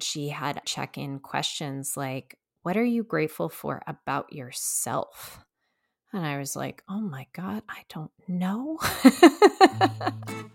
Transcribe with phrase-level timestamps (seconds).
[0.00, 5.38] she had check in questions like, What are you grateful for about yourself?
[6.12, 8.78] And I was like, Oh my God, I don't know.
[8.80, 10.46] Mm-hmm.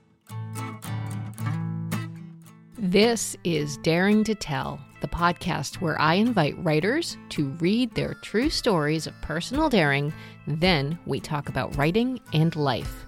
[2.77, 8.49] this is Daring to Tell, the podcast where I invite writers to read their true
[8.49, 10.13] stories of personal daring.
[10.47, 13.05] Then we talk about writing and life.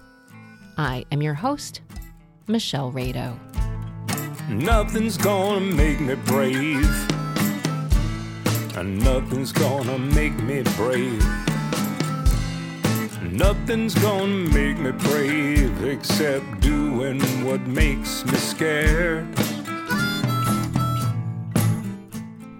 [0.76, 1.80] I am your host,
[2.46, 3.38] Michelle Redo.
[4.48, 6.86] Nothing's gonna make me brave.
[8.76, 11.24] And nothing's gonna make me brave.
[13.22, 19.26] Nothing's gonna make me brave except doing what makes me scared.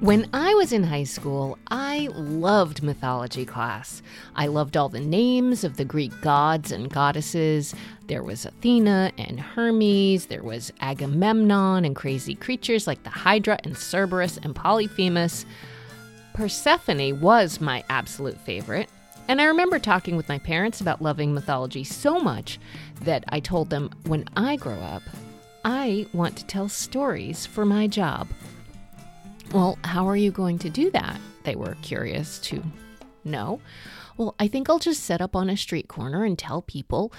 [0.05, 4.03] When I was in high school, I loved mythology class.
[4.37, 7.75] I loved all the names of the Greek gods and goddesses.
[8.07, 13.79] There was Athena and Hermes, there was Agamemnon and crazy creatures like the Hydra and
[13.79, 15.47] Cerberus and Polyphemus.
[16.35, 18.91] Persephone was my absolute favorite.
[19.29, 22.61] And I remember talking with my parents about loving mythology so much
[23.01, 25.03] that I told them when I grow up,
[25.65, 28.29] I want to tell stories for my job.
[29.53, 31.21] Well, how are you going to do that?
[31.45, 32.63] They were curious to
[33.25, 33.61] know.
[34.17, 37.13] Well, I think I'll just set up on a street corner and tell people,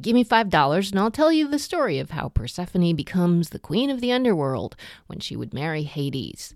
[0.00, 3.90] give me $5 and I'll tell you the story of how Persephone becomes the queen
[3.90, 6.54] of the underworld when she would marry Hades.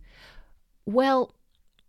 [0.85, 1.35] Well,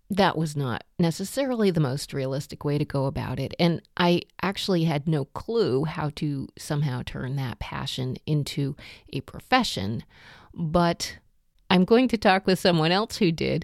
[0.09, 3.53] that was not necessarily the most realistic way to go about it.
[3.57, 8.75] And I actually had no clue how to somehow turn that passion into
[9.13, 10.03] a profession.
[10.53, 11.17] But
[11.71, 13.63] I'm going to talk with someone else who did.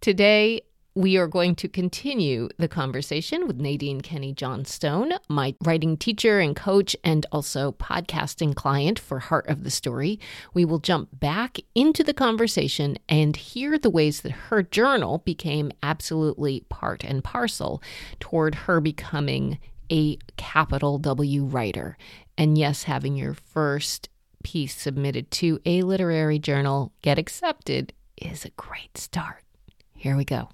[0.00, 0.62] Today,
[0.94, 6.56] we are going to continue the conversation with Nadine Kenny Johnstone, my writing teacher and
[6.56, 10.18] coach, and also podcasting client for Heart of the Story.
[10.54, 15.72] We will jump back into the conversation and hear the ways that her journal became
[15.82, 17.82] absolutely part and parcel
[18.18, 19.58] toward her becoming
[19.90, 21.98] a capital W writer.
[22.38, 24.08] And yes, having your first
[24.42, 29.42] piece submitted to a literary journal get accepted is a great start.
[29.96, 30.48] Here we go.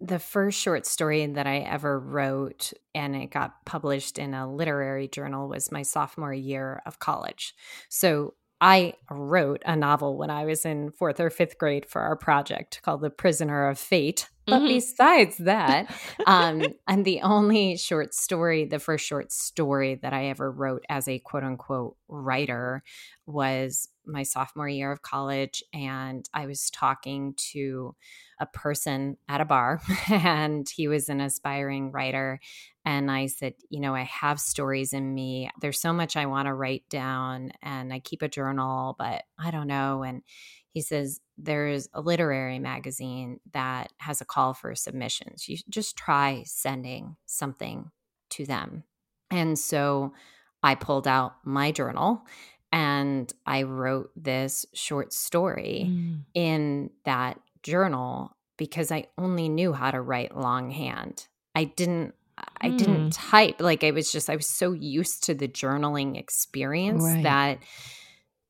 [0.00, 5.06] The first short story that I ever wrote and it got published in a literary
[5.06, 7.54] journal was my sophomore year of college.
[7.88, 12.14] So I wrote a novel when I was in fourth or fifth grade for our
[12.14, 14.28] project called The Prisoner of Fate.
[14.46, 14.68] But mm-hmm.
[14.68, 15.92] besides that,
[16.28, 21.08] um, and the only short story, the first short story that I ever wrote as
[21.08, 22.84] a quote unquote writer
[23.26, 25.64] was my sophomore year of college.
[25.74, 27.96] And I was talking to
[28.38, 32.38] a person at a bar, and he was an aspiring writer.
[32.84, 35.50] And I said, You know, I have stories in me.
[35.60, 39.50] There's so much I want to write down, and I keep a journal, but I
[39.50, 40.02] don't know.
[40.02, 40.22] And
[40.72, 45.48] he says, There's a literary magazine that has a call for submissions.
[45.48, 47.90] You just try sending something
[48.30, 48.84] to them.
[49.30, 50.12] And so
[50.62, 52.22] I pulled out my journal
[52.70, 56.20] and I wrote this short story mm.
[56.34, 61.26] in that journal because I only knew how to write longhand.
[61.54, 62.14] I didn't
[62.60, 62.78] I mm.
[62.78, 63.60] didn't type.
[63.60, 67.22] Like I was just I was so used to the journaling experience right.
[67.24, 67.58] that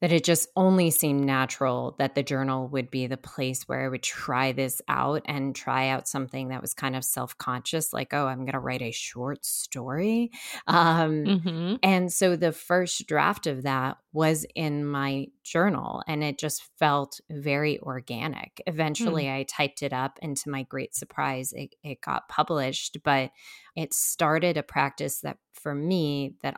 [0.02, 3.88] that it just only seemed natural that the journal would be the place where I
[3.88, 8.12] would try this out and try out something that was kind of self conscious, like,
[8.12, 10.32] oh, I'm going to write a short story.
[10.66, 11.74] Um, mm-hmm.
[11.84, 17.20] And so the first draft of that was in my journal and it just felt
[17.30, 18.60] very organic.
[18.66, 19.34] Eventually, mm.
[19.36, 22.98] I typed it up, and to my great surprise, it, it got published.
[23.04, 23.30] But
[23.76, 26.56] it started a practice that for me, that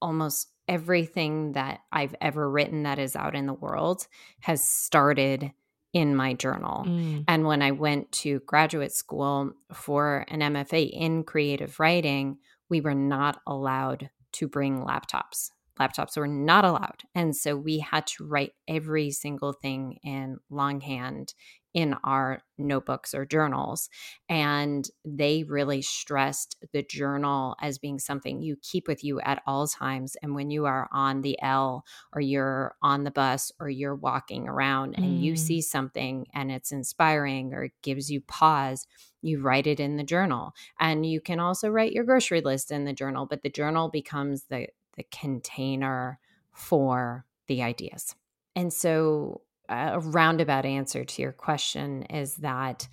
[0.00, 4.06] almost everything that I've ever written that is out in the world
[4.40, 5.52] has started
[5.92, 6.84] in my journal.
[6.86, 7.24] Mm.
[7.28, 12.38] And when I went to graduate school for an MFA in creative writing,
[12.70, 15.50] we were not allowed to bring laptops.
[15.78, 17.02] Laptops were not allowed.
[17.14, 21.34] And so we had to write every single thing in longhand
[21.74, 23.88] in our notebooks or journals.
[24.28, 29.66] And they really stressed the journal as being something you keep with you at all
[29.66, 30.16] times.
[30.22, 34.48] And when you are on the L or you're on the bus or you're walking
[34.48, 35.22] around and mm.
[35.22, 38.86] you see something and it's inspiring or it gives you pause,
[39.22, 40.52] you write it in the journal.
[40.78, 44.44] And you can also write your grocery list in the journal, but the journal becomes
[44.44, 44.66] the,
[44.96, 46.18] the container
[46.52, 48.14] for the ideas.
[48.54, 52.88] And so a roundabout answer to your question is that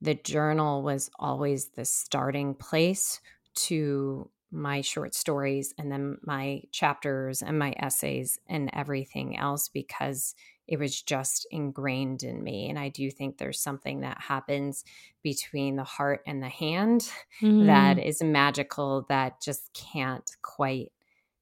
[0.00, 3.20] the journal was always the starting place
[3.54, 10.34] to my short stories and then my chapters and my essays and everything else because
[10.66, 12.68] it was just ingrained in me.
[12.68, 14.84] And I do think there's something that happens
[15.22, 17.10] between the heart and the hand
[17.42, 17.66] mm.
[17.66, 20.92] that is magical that just can't quite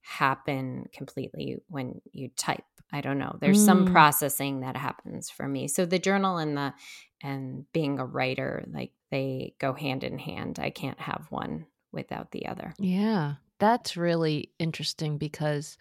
[0.08, 2.64] happen completely when you type.
[2.90, 3.36] I don't know.
[3.38, 3.66] There's mm.
[3.66, 5.68] some processing that happens for me.
[5.68, 6.72] So the journal and the
[7.20, 10.58] and being a writer, like they go hand in hand.
[10.58, 12.72] I can't have one without the other.
[12.78, 13.34] Yeah.
[13.58, 15.76] That's really interesting because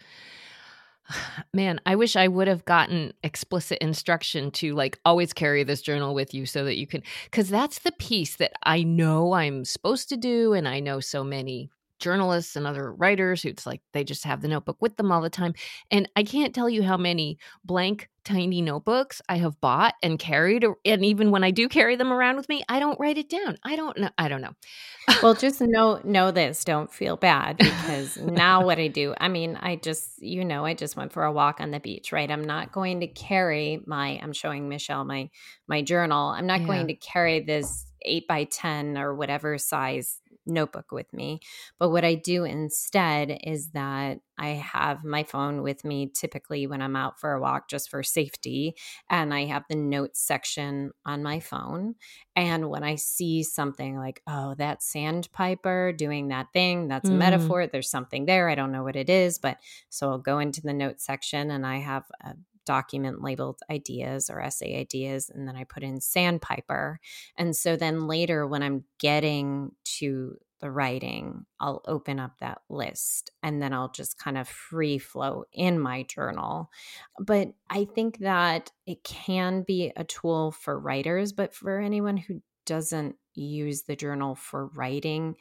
[1.54, 6.14] man, I wish I would have gotten explicit instruction to like always carry this journal
[6.14, 10.10] with you so that you can cuz that's the piece that I know I'm supposed
[10.10, 14.24] to do and I know so many journalists and other writers who's like they just
[14.24, 15.54] have the notebook with them all the time
[15.90, 20.64] and i can't tell you how many blank tiny notebooks i have bought and carried
[20.84, 23.56] and even when i do carry them around with me i don't write it down.
[23.62, 24.52] I don't know i don't know.
[25.22, 29.56] Well just know know this don't feel bad because now what i do i mean
[29.56, 32.30] i just you know i just went for a walk on the beach right?
[32.30, 35.30] I'm not going to carry my i'm showing michelle my
[35.66, 36.28] my journal.
[36.28, 36.66] I'm not yeah.
[36.66, 41.40] going to carry this 8 by 10 or whatever size notebook with me.
[41.78, 46.80] But what I do instead is that I have my phone with me typically when
[46.80, 48.76] I'm out for a walk just for safety.
[49.10, 51.96] And I have the notes section on my phone.
[52.36, 57.18] And when I see something like, oh, that sandpiper doing that thing, that's a mm.
[57.18, 57.66] metaphor.
[57.66, 58.48] There's something there.
[58.48, 59.38] I don't know what it is.
[59.38, 59.58] But
[59.88, 62.34] so I'll go into the notes section and I have a
[62.68, 67.00] document labeled ideas or essay ideas, and then I put in sandpiper.
[67.34, 73.30] And so then later, when I'm getting to the writing, I'll open up that list
[73.42, 76.70] and then I'll just kind of free flow in my journal.
[77.18, 82.42] But I think that it can be a tool for writers, but for anyone who
[82.66, 85.36] doesn't use the journal for writing,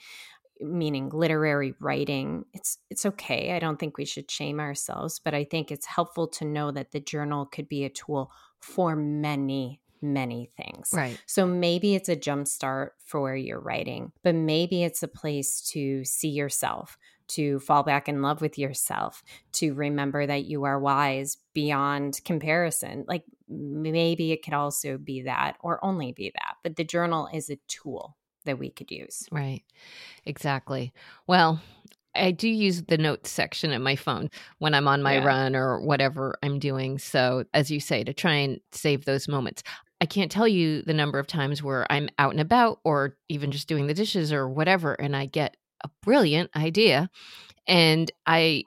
[0.62, 5.44] meaning literary writing it's it's okay i don't think we should shame ourselves but i
[5.44, 10.52] think it's helpful to know that the journal could be a tool for many many
[10.56, 10.92] things.
[10.94, 11.20] Right.
[11.26, 16.04] So maybe it's a jump start for your writing but maybe it's a place to
[16.04, 16.98] see yourself
[17.30, 23.06] to fall back in love with yourself to remember that you are wise beyond comparison
[23.08, 27.50] like maybe it could also be that or only be that but the journal is
[27.50, 28.16] a tool
[28.48, 29.28] that we could use.
[29.32, 29.62] Right.
[30.26, 30.92] Exactly.
[31.28, 31.62] Well,
[32.16, 35.26] I do use the notes section in my phone when I'm on my yeah.
[35.26, 36.98] run or whatever I'm doing.
[36.98, 39.64] So, as you say, to try and save those moments.
[40.02, 43.52] I can't tell you the number of times where I'm out and about or even
[43.52, 47.10] just doing the dishes or whatever, and I get a brilliant idea.
[47.68, 48.64] And I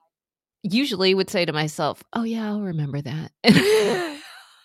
[0.62, 3.32] usually would say to myself, Oh, yeah, I'll remember that.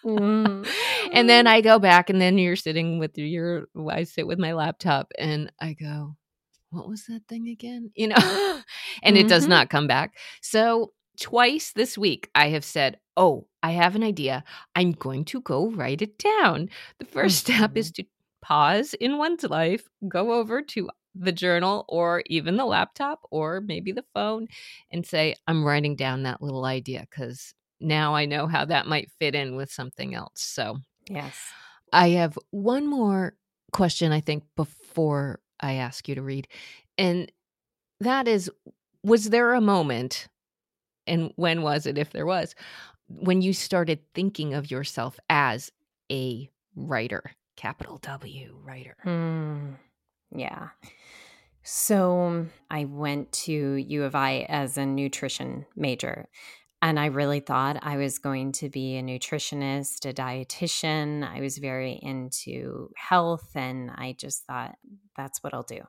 [0.05, 0.67] Mm.
[1.11, 4.53] And then I go back, and then you're sitting with your, I sit with my
[4.53, 6.15] laptop, and I go,
[6.69, 7.91] what was that thing again?
[7.95, 8.15] You know,
[9.03, 9.25] and mm-hmm.
[9.25, 9.51] it does mm-hmm.
[9.51, 10.15] not come back.
[10.41, 14.43] So twice this week, I have said, oh, I have an idea.
[14.75, 16.69] I'm going to go write it down.
[16.99, 17.29] The 1st mm-hmm.
[17.29, 18.03] step is mm-hmm.
[18.03, 18.09] to
[18.41, 23.91] pause in one's life, go over to the journal or even the laptop or maybe
[23.91, 24.47] the phone
[24.91, 29.11] and say, I'm writing down that little idea because now I know how that might
[29.19, 30.41] fit in with something else.
[30.41, 30.79] So,
[31.09, 31.37] yes.
[31.93, 33.35] I have one more
[33.71, 36.47] question, I think, before I ask you to read.
[36.97, 37.31] And
[37.99, 38.49] that is
[39.03, 40.27] Was there a moment,
[41.05, 42.55] and when was it, if there was,
[43.07, 45.71] when you started thinking of yourself as
[46.11, 47.23] a writer,
[47.55, 48.97] capital W writer?
[49.05, 49.75] Mm,
[50.35, 50.69] yeah.
[51.61, 56.27] So I went to U of I as a nutrition major.
[56.85, 61.27] And I really thought I was going to be a nutritionist, a dietitian.
[61.27, 64.77] I was very into health, and I just thought
[65.17, 65.81] that's what I'll do.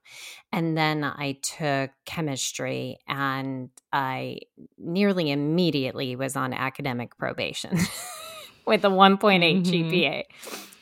[0.53, 4.39] And then I took chemistry, and I
[4.79, 7.77] nearly immediately was on academic probation
[8.67, 9.71] with a 1.8 mm-hmm.
[9.71, 10.23] GPA.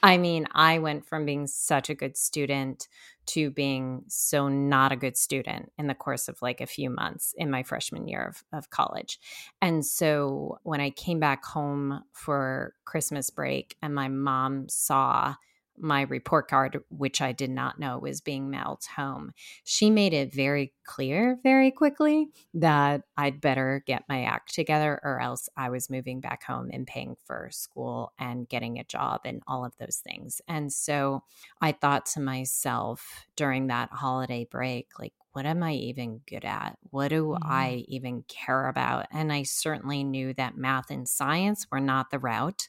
[0.00, 2.87] I mean, I went from being such a good student
[3.26, 7.35] to being so not a good student in the course of like a few months
[7.37, 9.19] in my freshman year of, of college.
[9.61, 15.35] And so when I came back home for Christmas break and my mom saw
[15.78, 19.33] my report card, which I did not know was being mailed home,
[19.64, 25.21] she made it very clear very quickly that I'd better get my act together or
[25.21, 29.43] else I was moving back home and paying for school and getting a job and
[29.47, 30.40] all of those things.
[30.47, 31.23] And so
[31.61, 36.78] I thought to myself during that holiday break, like, what am I even good at?
[36.90, 37.43] What do mm-hmm.
[37.43, 39.07] I even care about?
[39.11, 42.69] And I certainly knew that math and science were not the route.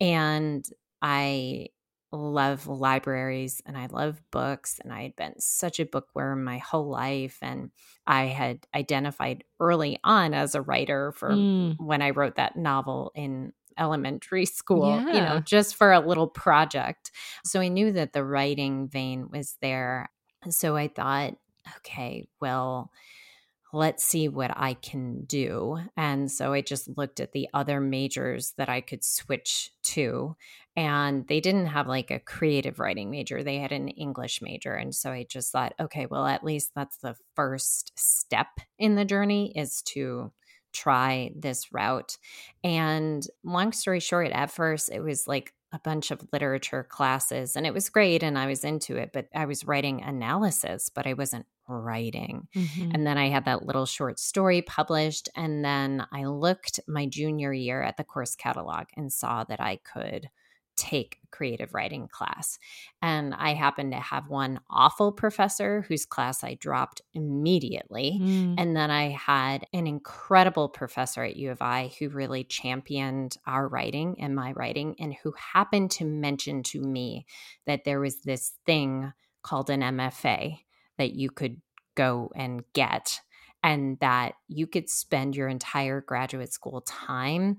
[0.00, 0.64] And
[1.02, 1.68] I
[2.10, 4.80] love libraries and I love books.
[4.82, 7.38] And I had been such a bookworm my whole life.
[7.42, 7.70] And
[8.06, 11.76] I had identified early on as a writer for mm.
[11.78, 15.06] when I wrote that novel in elementary school, Yeah.
[15.06, 17.10] you know, just for a little project.
[17.44, 20.10] So I knew that the writing vein was there.
[20.48, 21.34] So I thought,
[21.78, 22.90] okay, well,
[23.72, 25.78] let's see what I can do.
[25.96, 30.36] And so I just looked at the other majors that I could switch to.
[30.78, 34.74] And they didn't have like a creative writing major, they had an English major.
[34.74, 38.46] And so I just thought, okay, well, at least that's the first step
[38.78, 40.32] in the journey is to
[40.72, 42.16] try this route.
[42.62, 47.66] And long story short, at first, it was like a bunch of literature classes and
[47.66, 51.14] it was great and I was into it, but I was writing analysis, but I
[51.14, 52.46] wasn't writing.
[52.54, 52.94] Mhm.
[52.94, 55.28] And then I had that little short story published.
[55.34, 59.76] And then I looked my junior year at the course catalog and saw that I
[59.78, 60.30] could
[60.78, 62.58] take a creative writing class.
[63.02, 68.18] And I happened to have one awful professor whose class I dropped immediately.
[68.22, 68.54] Mm.
[68.56, 73.68] And then I had an incredible professor at U of I who really championed our
[73.68, 77.26] writing and my writing, and who happened to mention to me
[77.66, 80.58] that there was this thing called an MFA
[80.96, 81.60] that you could
[81.96, 83.20] go and get,
[83.62, 87.58] and that you could spend your entire graduate school time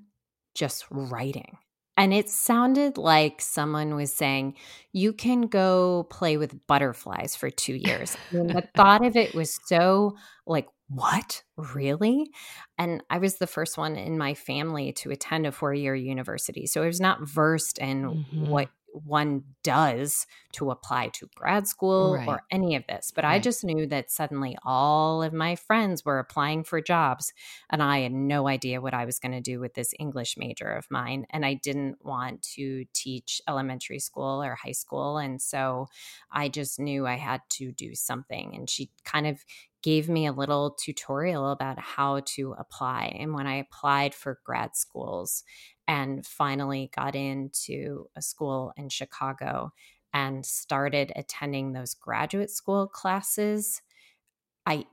[0.56, 1.58] just writing.
[2.00, 4.56] And it sounded like someone was saying,
[4.94, 8.18] you can go play with butterflies for two years.
[8.32, 10.16] Mean, the thought of it was so
[10.48, 11.44] like, what?
[11.58, 12.32] Really?
[12.78, 16.68] And I was the first one in my family to attend a four year university.
[16.68, 18.24] So I was not versed in Mhm.
[18.32, 22.28] what one does to apply to grad school Right.
[22.28, 23.12] or any of this.
[23.14, 27.34] But I just knew that suddenly all of my friends were applying for jobs
[27.70, 30.70] and I had no idea what I was going to do with this English major
[30.72, 31.26] of mine.
[31.30, 35.18] And I didn't want to teach elementary school or high school.
[35.18, 35.88] And so
[36.32, 38.56] I just knew I had to do something.
[38.56, 39.44] And she kind of
[39.82, 43.16] gave me a little tutorial about how to apply.
[43.18, 45.44] And when I applied for grad schools
[45.90, 49.74] and finally got into a school in Chicago
[50.14, 53.82] and started attending those graduate school classes,
[54.68, 54.86] I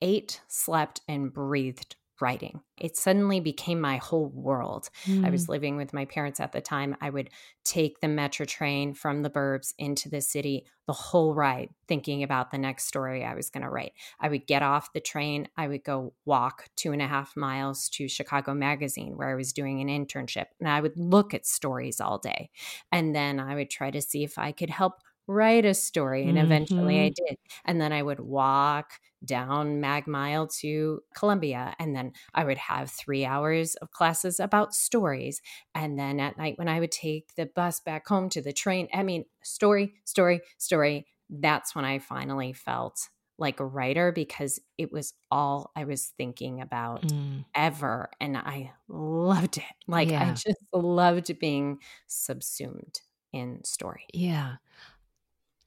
[0.00, 2.60] ate, slept, and breathed writing.
[2.76, 4.90] It suddenly became my whole world.
[5.06, 5.32] I Mm.
[5.32, 6.96] was living with my parents at the time.
[7.00, 7.30] I would
[7.64, 12.50] take the metro train from the burbs into the city the whole ride, thinking about
[12.50, 13.92] the next story I was going to write.
[14.20, 15.46] I would get off the train.
[15.54, 19.52] I would go walk two and a half miles to Chicago Magazine, where I was
[19.52, 22.48] doing an internship, and I would look at stories all day.
[22.90, 26.26] And then I would try to see if I could help write a story.
[26.28, 27.36] And eventually I did.
[27.64, 28.94] And then I would walk
[29.24, 31.74] down Mag Mile to Columbia.
[31.78, 35.40] And then I would have three hours of classes about stories.
[35.74, 38.88] And then at night, when I would take the bus back home to the train,
[38.92, 41.06] I mean, story, story, story.
[41.30, 43.08] That's when I finally felt
[43.38, 47.44] like a writer because it was all I was thinking about Mm.
[47.54, 48.10] ever.
[48.20, 49.64] And I loved it.
[49.86, 53.00] Like, I just loved being subsumed
[53.32, 54.06] in story.
[54.12, 54.56] Yeah.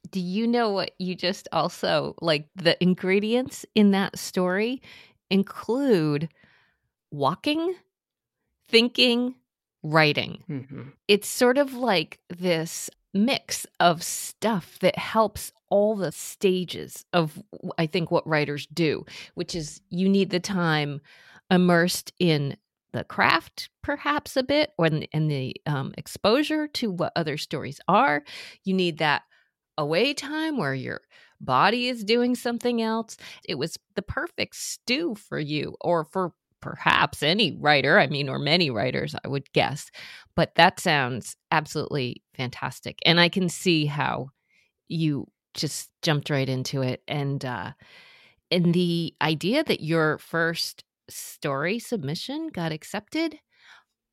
[0.10, 4.82] Do you know what you just also like the ingredients in that story
[5.30, 6.30] include
[7.12, 7.76] walking,
[8.68, 9.36] thinking,
[9.84, 10.44] writing.
[10.48, 17.42] hmm It's sort of like this mix of stuff that helps all the stages of
[17.78, 19.06] I think what writers do,
[19.36, 21.02] which is you need the time
[21.50, 22.56] immersed in
[22.94, 27.80] the craft perhaps a bit or in, in the um, exposure to what other stories
[27.88, 28.24] are
[28.66, 29.22] you need that
[29.78, 31.02] away time where your
[31.40, 37.24] body is doing something else it was the perfect stew for you or for perhaps
[37.24, 39.90] any writer i mean or many writers i would guess
[40.36, 44.28] but that sounds absolutely fantastic and i can see how
[44.88, 47.72] you just jumped right into it and uh
[48.52, 53.40] and the idea that your first story submission got accepted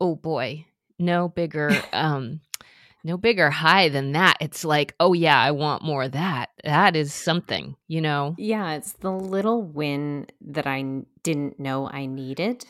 [0.01, 0.65] oh boy
[0.99, 2.41] no bigger um
[3.09, 6.95] no bigger high than that it's like oh yeah i want more of that that
[6.95, 12.65] is something you know Yeah, it's the little win that I didn't know I needed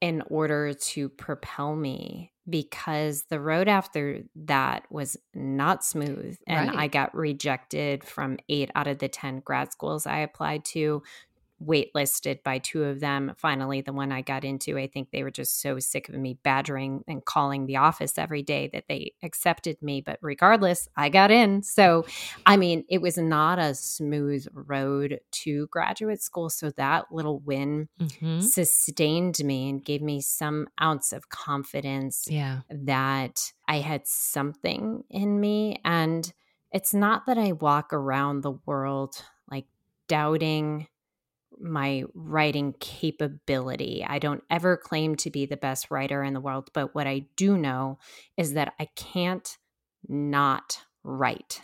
[0.00, 6.38] in order to propel me because the road after that was not smooth.
[6.46, 6.78] And Right.
[6.78, 11.02] I got rejected from eight out of the 10 grad schools I applied to,
[11.64, 13.32] waitlisted by two of them.
[13.36, 16.38] Finally, the one I got into, I think they were just so sick of me
[16.42, 20.00] badgering and calling the office every day that they accepted me.
[20.00, 21.62] But regardless, I got in.
[21.62, 22.06] So,
[22.46, 26.48] I mean, it was not a smooth road to graduate school.
[26.50, 28.42] So that little win Mhm.
[28.42, 35.40] sustained me and gave me some ounce of confidence yeah that I had something in
[35.40, 35.80] me.
[35.84, 36.32] And
[36.70, 39.66] it's not that I walk around the world like
[40.06, 40.86] doubting
[41.60, 44.04] my writing capability.
[44.06, 47.26] I don't ever claim to be the best writer in the world, but what I
[47.36, 47.98] do know
[48.36, 49.56] is that I can't
[50.08, 51.62] not write.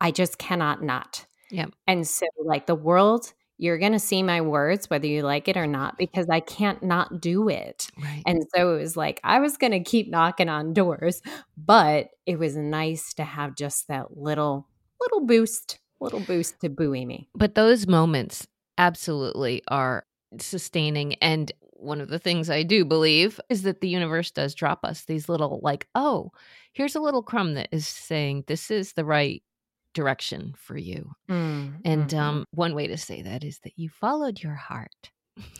[0.00, 1.26] I just cannot not.
[1.50, 1.66] Yeah.
[1.86, 5.56] And so, like, the world, you're going to see my words, whether you like it
[5.56, 7.88] or not, because I can't not do it.
[8.02, 8.22] Right.
[8.26, 11.22] And so it was like, I was going to keep knocking on doors,
[11.56, 14.68] but it was nice to have just that little,
[15.00, 17.28] little boost, little boost to buoy me.
[17.34, 18.46] But those moments
[18.78, 20.04] absolutely are
[20.38, 21.14] sustaining.
[21.16, 25.04] And one of the things I do believe is that the universe does drop us
[25.04, 26.32] these little, like, oh,
[26.72, 29.42] here's a little crumb that is saying this is the right
[29.92, 31.12] direction for you.
[31.28, 32.18] Mm, And mhm.
[32.18, 35.10] um, one way to say that is that you followed your heart.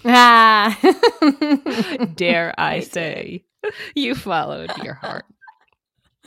[0.04, 0.76] ah.
[2.14, 3.44] Dare I, say,
[3.94, 5.25] you followed your heart.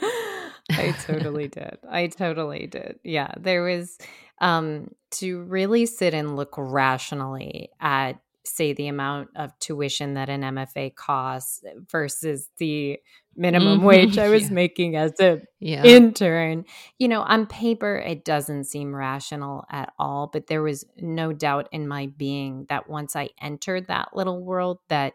[0.70, 1.78] I totally did.
[1.88, 2.98] I totally did.
[3.02, 3.98] Yeah, there was
[4.40, 10.42] um to really sit and look rationally at say the amount of tuition that an
[10.42, 12.98] MFA costs versus the
[13.36, 14.50] minimum Mhm, wage I was yeah.
[14.50, 15.82] making as an Yeah.
[15.82, 16.64] intern.
[16.98, 21.68] You know, on paper, it doesn't seem rational at all, but there was no doubt
[21.72, 25.14] in my being that once I entered that little world, that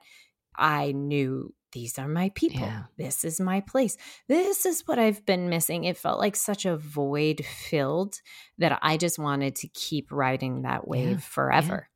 [0.55, 2.61] I knew these are my people.
[2.61, 2.83] Yeah.
[2.97, 3.97] This is my place.
[4.27, 5.83] This is what I've been missing.
[5.83, 8.21] It felt like such a void filled
[8.59, 11.89] that I just wanted to keep riding that wave Yeah, forever.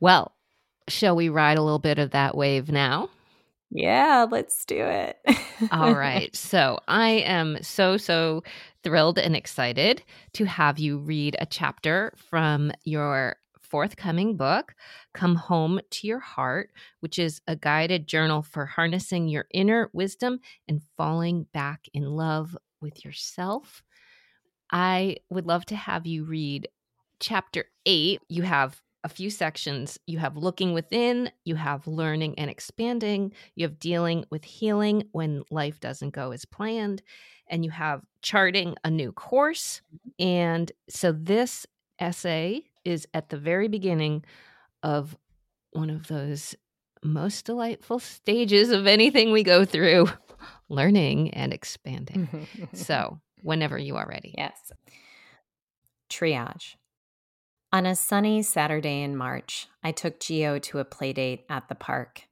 [0.00, 0.32] well,
[0.88, 3.08] shall we ride a little bit of that wave now?
[3.72, 5.16] Yeah, let's do it.
[5.70, 6.34] All right.
[6.34, 8.42] So I am so, so
[8.82, 13.36] thrilled and excited to have you read a chapter from your
[13.70, 14.74] forthcoming book,
[15.14, 20.40] Come Home to Your Heart, which is a guided journal for harnessing your inner wisdom
[20.68, 23.82] and falling back in love with yourself.
[24.72, 26.68] I would love to have you read
[27.20, 28.20] chapter eight.
[28.28, 29.98] You have a few sections.
[30.06, 35.42] You have looking within, you have learning and expanding, you have dealing with healing when
[35.50, 37.02] life doesn't go as planned,
[37.48, 39.80] and you have charting a new course.
[39.88, 40.26] Mm-hmm.
[40.26, 41.66] And so this
[41.98, 44.24] essay is at the very beginning
[44.82, 45.16] of
[45.72, 46.54] one of those
[47.02, 50.08] most delightful stages of anything we go through
[50.68, 52.46] learning and expanding.
[52.72, 54.34] So, whenever you are ready.
[54.36, 54.72] Yes.
[56.10, 56.76] Triage.
[57.72, 62.22] On a sunny Saturday in March, I took Geo to a playdate at the park.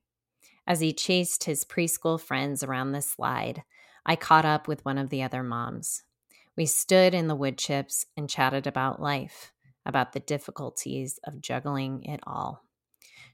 [0.66, 3.62] As he chased his preschool friends around the slide,
[4.04, 6.02] I caught up with one of the other moms.
[6.56, 9.52] We stood in the wood chips and chatted about life,
[9.88, 12.62] about the difficulties of juggling it all.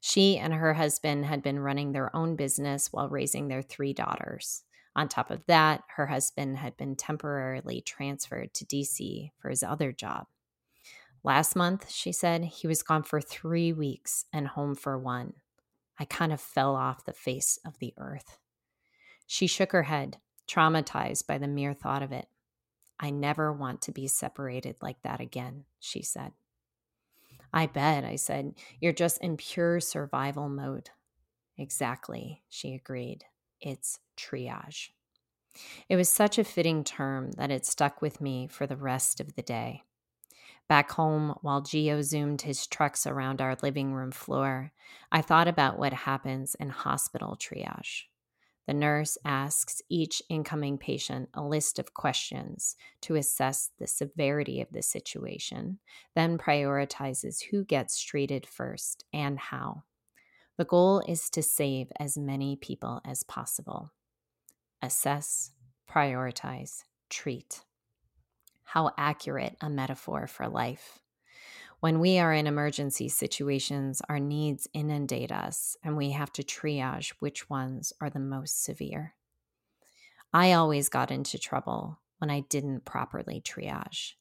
[0.01, 4.63] She and her husband had been running their own business while raising their three daughters.
[4.97, 9.93] On top of that, her husband had been temporarily transferred to DC for his other
[9.93, 10.27] job.
[11.25, 15.33] Last month, she said, he was gone for three weeks and home for one.
[15.99, 18.39] I kind of fell off the face of the earth.
[19.27, 22.29] She shook her head, traumatized by the mere thought of it.
[23.01, 26.33] I never want to be separated like that again, she said.
[27.55, 28.55] I bet, I said.
[28.81, 30.91] You're just in pure survival mode.
[31.57, 33.25] Exactly, she agreed.
[33.61, 34.89] It's triage.
[35.89, 39.37] It was such a fitting term that it stuck with me for the rest of
[39.37, 39.85] the day.
[40.69, 44.73] Back home, while Geo zoomed his trucks around our living room floor,
[45.13, 48.07] I thought about what happens in hospital triage.
[48.67, 54.73] The nurse asks each incoming patient a list of questions to assess the severity of
[54.73, 55.79] the situation,
[56.15, 59.83] then prioritizes who gets treated first and how.
[60.57, 63.91] The goal is to save as many people as possible.
[64.81, 65.51] Assess,
[65.91, 67.65] prioritize, treat.
[68.63, 71.04] How accurate a metaphor for life.
[71.85, 77.13] When we are in emergency situations, our needs inundate us and we have to triage
[77.19, 79.15] which ones are the most severe.
[80.33, 84.13] I always got into trouble when I didn't properly triage.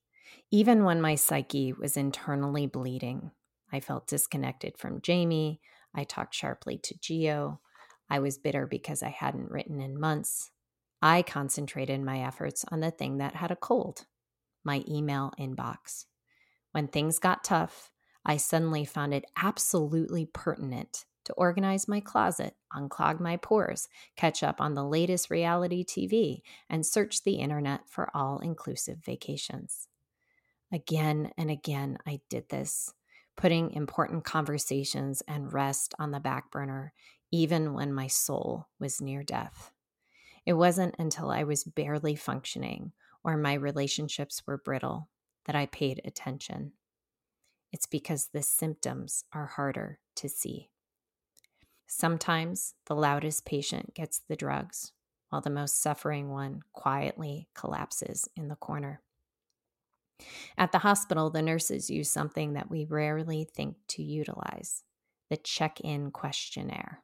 [0.52, 3.32] Even when my psyche was internally bleeding,
[3.72, 5.62] I felt disconnected from Jamie.
[5.96, 7.62] I talked sharply to Geo.
[8.10, 10.52] I was bitter because I hadn't written in months.
[11.02, 14.06] I concentrated my efforts on the thing that had a cold
[14.66, 16.08] my email inbox.
[16.74, 17.92] When things got tough,
[18.26, 24.60] I suddenly found it absolutely pertinent to organize my closet, unclog my pores, catch up
[24.60, 29.88] on the latest reality TV, and search the internet for all inclusive vacations.
[30.72, 32.94] Again and again, I did this,
[33.38, 36.92] putting important conversations and rest on the back burner,
[37.32, 39.72] even when my soul was near death.
[40.46, 45.10] It wasn't until I was barely functioning or my relationships were brittle
[45.46, 46.74] that I paid attention.
[47.74, 50.70] it's because the symptoms are harder to see.
[51.88, 54.92] Sometimes the loudest patient gets the drugs,
[55.30, 59.02] while the most suffering one quietly collapses in the corner.
[60.56, 64.84] At the hospital, the nurses use something that we rarely think to utilize
[65.30, 67.02] the check in questionnaire.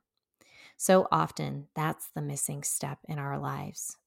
[0.77, 3.97] So often, that's the missing step in our lives.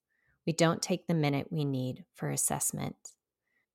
[0.46, 2.94] We don't take the minute we need for assessment.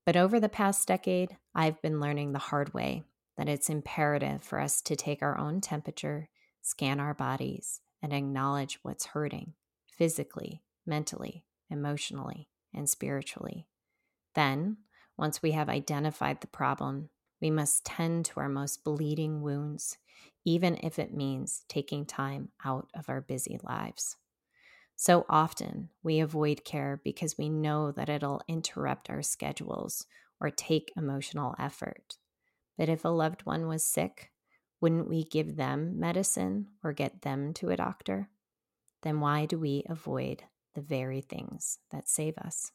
[0.07, 3.03] But over the past decade, I've been learning the hard way
[3.35, 6.29] that it's imperative for us to take our own temperature,
[6.61, 9.51] scan our bodies, and acknowledge what's hurting
[9.85, 13.67] physically, mentally, emotionally, and spiritually.
[14.33, 14.77] Then,
[15.17, 17.09] once we have identified the problem,
[17.41, 19.97] we must tend to our most bleeding wounds,
[20.45, 24.15] even if it means taking time out of our busy lives.
[24.99, 30.07] So often, we avoid care because we know that it'll interrupt our schedules
[30.41, 32.17] or take emotional effort.
[32.79, 34.31] But if a loved one was sick,
[34.81, 38.29] wouldn't we give them medicine or get them to a doctor?
[39.03, 42.71] Then why do we avoid the very things that save us?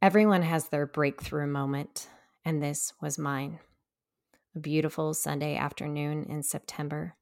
[0.00, 2.08] Everyone has their breakthrough moment,
[2.42, 3.58] and this was mine.
[4.54, 7.16] A beautiful Sunday afternoon in September,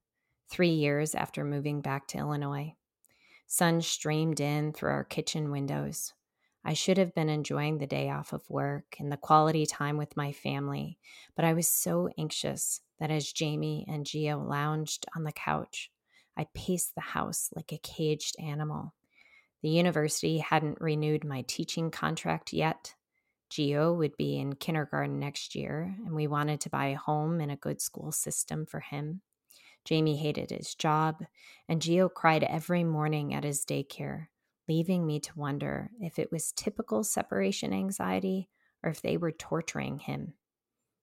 [0.49, 2.75] three years after moving back to Illinois.
[3.47, 6.13] Sun streamed in through our kitchen windows.
[6.65, 10.17] I should have been enjoying the day off of work and the quality time with
[10.17, 10.99] my family,
[11.37, 15.91] but I was so anxious that as Jamie and Geo lounged on the couch,
[16.37, 18.95] I paced the house like a caged animal.
[19.63, 22.95] The university hadn't renewed my teaching contract yet.
[23.51, 27.51] Geo would be in kindergarten next year, and we wanted to buy a home in
[27.51, 29.21] a good school system for him.
[29.85, 31.25] Jamie hated his job,
[31.69, 34.29] and Geo cried every morning at his daycare,
[34.69, 38.49] leaving me to wonder if it was typical separation anxiety
[38.83, 40.35] or if they were torturing him.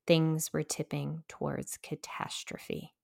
[0.07, 2.95] Things were tipping towards catastrophe.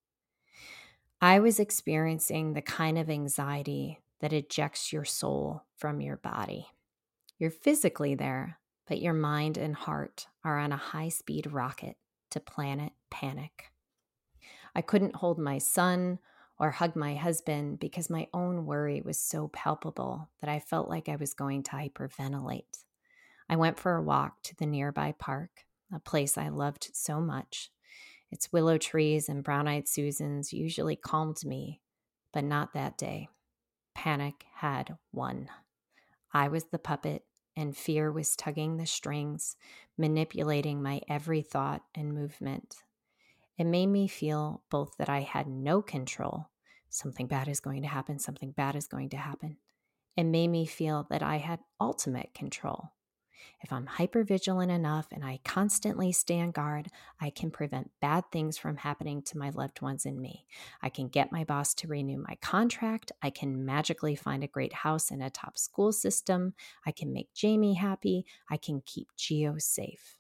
[1.21, 6.67] I was experiencing the kind of anxiety that ejects your soul from your body.
[7.39, 11.97] You're physically there, but your mind and heart are on a high speed rocket
[12.31, 13.71] to planet panic.
[14.77, 16.19] I couldn't hold my son
[16.59, 21.09] or hug my husband because my own worry was so palpable that I felt like
[21.09, 22.83] I was going to hyperventilate.
[23.49, 27.71] I went for a walk to the nearby park, a place I loved so much.
[28.29, 31.81] Its willow trees and brown eyed Susans usually calmed me,
[32.31, 33.29] but not that day.
[33.95, 35.49] Panic had won.
[36.31, 37.23] I was the puppet,
[37.55, 39.55] and fear was tugging the strings,
[39.97, 42.75] manipulating my every thought and movement.
[43.58, 46.50] It made me feel both that I had no control,
[46.89, 49.58] something bad is going to happen, something bad is going to happen.
[50.15, 52.91] It made me feel that I had ultimate control,
[53.62, 56.89] if I'm hyper vigilant enough and I constantly stand guard,
[57.20, 60.46] I can prevent bad things from happening to my loved ones and me.
[60.82, 63.12] I can get my boss to renew my contract.
[63.22, 66.54] I can magically find a great house in a top school system.
[66.86, 68.26] I can make Jamie happy.
[68.50, 70.20] I can keep Geo safe.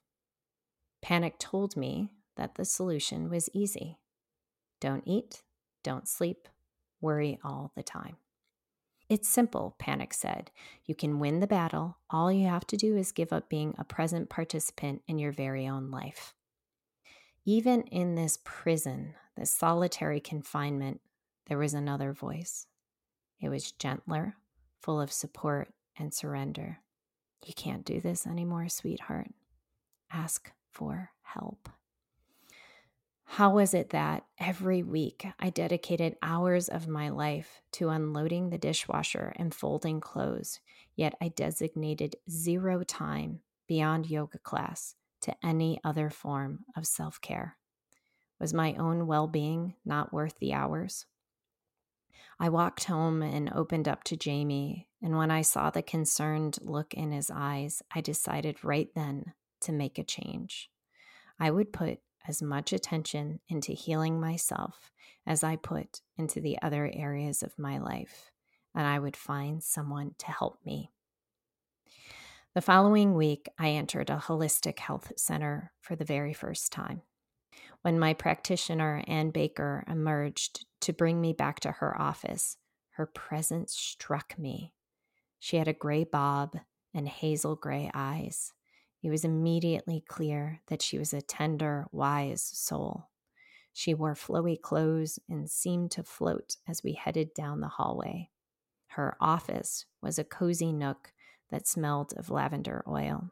[1.01, 3.97] Panic told me that the solution was easy
[4.79, 5.41] don't eat,
[5.83, 6.47] don't sleep,
[7.01, 8.17] worry all the time.
[9.09, 10.51] It's simple, Panic said.
[10.85, 11.97] You can win the battle.
[12.09, 15.67] All you have to do is give up being a present participant in your very
[15.67, 16.33] own life.
[17.45, 20.99] Even in this prison, this solitary confinement,
[21.47, 22.67] there was another voice.
[23.39, 24.35] It was gentler,
[24.81, 26.79] full of support and surrender.
[27.45, 29.29] You can't do this anymore, sweetheart.
[30.11, 31.69] Ask for help.
[33.31, 38.57] How was it that every week I dedicated hours of my life to unloading the
[38.57, 40.59] dishwasher and folding clothes,
[40.95, 47.57] yet I designated zero time beyond yoga class to any other form of self care?
[48.39, 51.05] Was my own well being not worth the hours?
[52.39, 56.93] I walked home and opened up to Jamie, and when I saw the concerned look
[56.93, 60.71] in his eyes, I decided right then to make a change.
[61.39, 64.91] I would put as much attention into healing myself
[65.25, 68.31] as I put into the other areas of my life,
[68.75, 70.91] and I would find someone to help me.
[72.55, 77.01] The following week, I entered a holistic health center for the very first time.
[77.81, 82.57] When my practitioner, Ann Baker, emerged to bring me back to her office,
[82.91, 84.73] her presence struck me.
[85.39, 86.57] She had a gray bob
[86.93, 88.53] and hazel gray eyes.
[89.03, 93.09] It was immediately clear that she was a tender, wise soul.
[93.73, 98.29] She wore flowy clothes and seemed to float as we headed down the hallway.
[98.87, 101.13] Her office was a cozy nook
[101.51, 103.31] that smelled of lavender oil.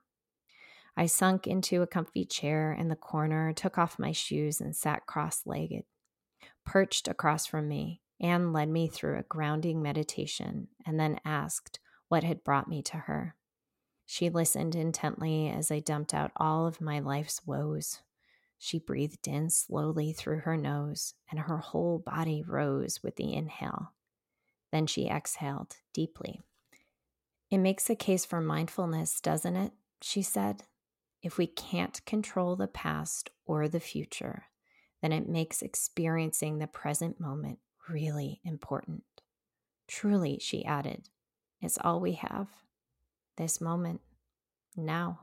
[0.95, 5.05] I sunk into a comfy chair in the corner, took off my shoes, and sat
[5.05, 5.83] cross legged.
[6.63, 12.23] Perched across from me, Anne led me through a grounding meditation and then asked what
[12.23, 13.35] had brought me to her.
[14.05, 18.01] She listened intently as I dumped out all of my life's woes.
[18.57, 23.93] She breathed in slowly through her nose, and her whole body rose with the inhale.
[24.71, 26.41] Then she exhaled deeply.
[27.51, 29.73] It makes a case for mindfulness, doesn't it?
[30.01, 30.63] She said.
[31.21, 34.45] If we can't control the past or the future,
[35.01, 39.03] then it makes experiencing the present moment really important.
[39.87, 41.09] Truly, she added,
[41.61, 42.47] it's all we have.
[43.37, 44.01] This moment,
[44.75, 45.19] now.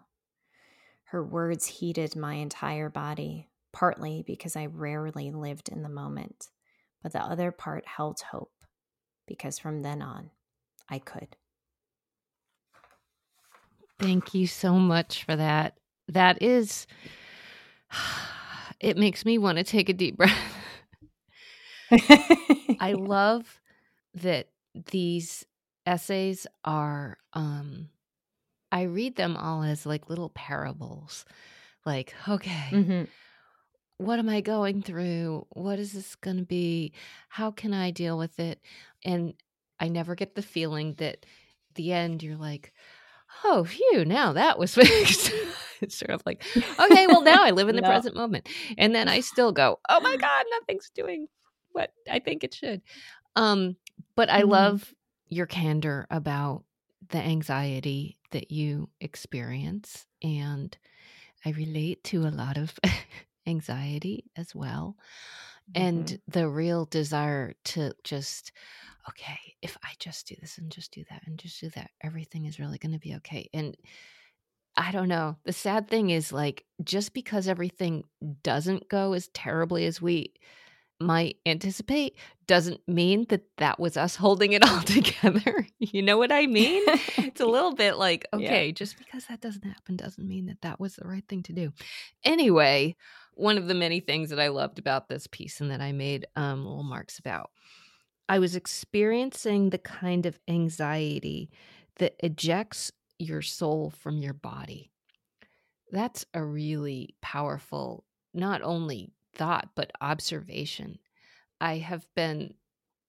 [1.04, 6.48] Her words heated my entire body, partly because I rarely lived in the moment,
[7.02, 8.52] but the other part held hope,
[9.26, 10.30] because from then on,
[10.88, 11.36] I could.
[13.98, 15.78] Thank you so much for that.
[16.08, 16.86] That is,
[18.80, 20.32] it makes me want to take a deep breath.
[22.80, 23.60] I love
[24.14, 24.48] that
[24.90, 25.44] these
[25.86, 27.88] essays are um
[28.72, 31.26] I read them all as like little parables.
[31.84, 33.04] Like, okay, mm-hmm.
[33.98, 35.46] what am I going through?
[35.50, 36.92] What is this going to be?
[37.28, 38.60] How can I deal with it?
[39.04, 39.34] And
[39.78, 41.26] I never get the feeling that
[41.74, 42.72] the end you're like,
[43.44, 45.32] oh, phew, now that was fixed.
[45.82, 47.88] it's sort of like, okay, well, now I live in the no.
[47.88, 48.48] present moment.
[48.78, 51.28] And then I still go, oh my God, nothing's doing
[51.72, 52.80] what I think it should.
[53.36, 53.76] Um,
[54.16, 54.50] but I mm-hmm.
[54.50, 54.94] love
[55.28, 56.64] your candor about
[57.12, 60.06] the anxiety that you experience.
[60.22, 60.76] And
[61.44, 62.74] I relate to a lot of
[63.46, 64.96] anxiety as well.
[65.70, 65.86] Mm-hmm.
[65.86, 68.52] And the real desire to just,
[69.08, 72.46] okay, if I just do this and just do that and just do that, everything
[72.46, 73.48] is really going to be okay.
[73.54, 73.76] And
[74.76, 75.36] I don't know.
[75.44, 78.04] The sad thing is, like, just because everything
[78.42, 80.32] doesn't go as terribly as we
[81.02, 85.66] might anticipate doesn't mean that that was us holding it all together.
[85.78, 86.82] you know what I mean?
[86.86, 88.72] it's a little bit like, okay, yeah.
[88.72, 91.72] just because that doesn't happen doesn't mean that that was the right thing to do.
[92.24, 92.96] Anyway,
[93.34, 96.26] one of the many things that I loved about this piece and that I made
[96.36, 97.50] um, little marks about,
[98.28, 101.50] I was experiencing the kind of anxiety
[101.96, 104.90] that ejects your soul from your body.
[105.90, 110.98] That's a really powerful, not only thought, but observation.
[111.60, 112.54] I have been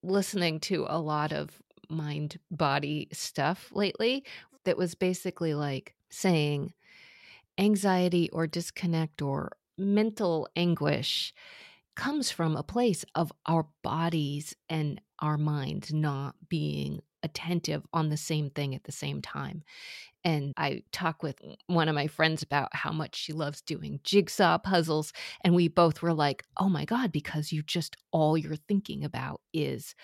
[0.04, 4.24] listening to a lot of mind body stuff lately
[4.66, 6.74] that was basically like saying
[7.58, 11.34] anxiety or disconnect or mental anguish
[11.96, 18.18] comes from a place of our bodies and our minds not being attentive on the
[18.18, 19.64] same thing at the same time.
[20.26, 21.36] And I talk with
[21.68, 25.12] one of my friends about how much she loves doing jigsaw puzzles.
[25.44, 29.42] And we both were like, oh my God, because you just all you're thinking about
[29.54, 29.96] is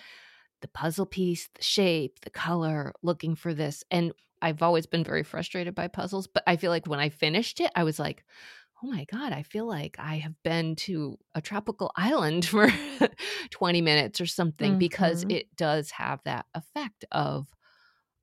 [0.60, 3.82] the puzzle piece, the shape, the color, looking for this.
[3.90, 7.60] And I've always been very frustrated by puzzles, but I feel like when I finished
[7.60, 8.24] it, I was like,
[8.82, 12.68] oh my God, I feel like I have been to a tropical island for
[13.50, 14.78] 20 minutes or something mm-hmm.
[14.78, 17.48] because it does have that effect of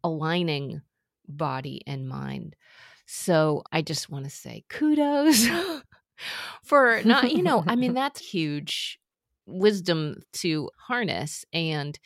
[0.04, 0.82] aligning
[1.28, 2.56] body and mind.
[3.06, 5.48] So I just want to say kudos
[6.63, 9.00] for not, you know, I mean, that's huge
[9.46, 11.46] wisdom to harness.
[11.54, 11.98] And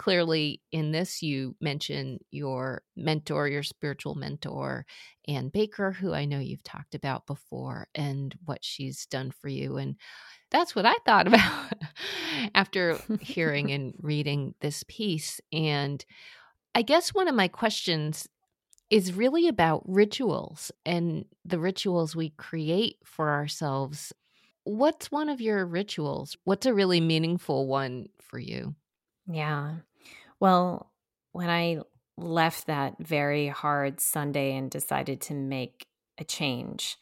[0.00, 4.86] clearly in this, you mention your mentor, your spiritual mentor,
[5.28, 9.76] Anne Baker, who I know you've talked about before, and what she's done for you.
[9.76, 9.96] And
[10.50, 11.74] that's what I thought about
[12.54, 15.38] after hearing and reading this piece.
[15.52, 16.02] And
[16.74, 18.26] I guess one of my questions
[18.90, 24.12] is really about rituals and the rituals we create for ourselves.
[24.64, 26.36] What's one of your rituals?
[26.44, 28.74] What's a really meaningful one for you?
[29.26, 29.76] Yeah.
[30.40, 30.92] Well,
[31.32, 31.80] when I
[32.16, 35.86] left that very hard Sunday and decided to make
[36.18, 36.98] a change,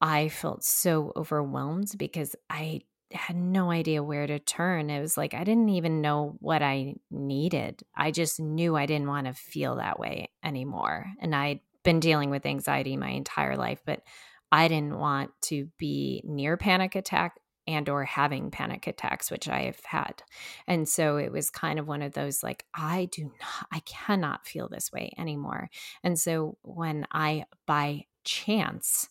[0.00, 4.90] I felt so overwhelmed because I had no idea where to turn.
[4.90, 7.82] It was like I didn't even know what I needed.
[7.96, 11.06] I just knew I didn't want to feel that way anymore.
[11.20, 14.02] And I'd been dealing with anxiety my entire life, but
[14.50, 19.62] I didn't want to be near panic attack and or having panic attacks which I
[19.62, 20.22] have had.
[20.66, 24.46] And so it was kind of one of those like I do not I cannot
[24.46, 25.70] feel this way anymore.
[26.02, 29.08] And so when I by chance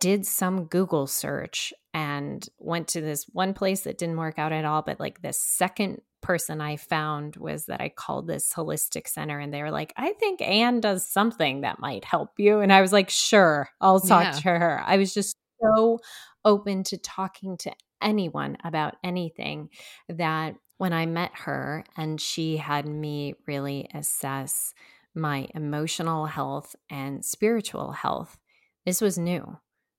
[0.00, 4.64] did some Google search and went to this one place that didn't work out at
[4.64, 4.82] all.
[4.82, 9.52] But like the second person I found was that I called this holistic center and
[9.52, 12.60] they were like, I think Anne does something that might help you.
[12.60, 14.32] And I was like, sure, I'll talk yeah.
[14.32, 14.82] to her.
[14.84, 15.98] I was just so
[16.44, 19.70] open to talking to anyone about anything
[20.08, 24.72] that when I met her and she had me really assess
[25.14, 28.38] my emotional health and spiritual health,
[28.86, 29.58] this was new.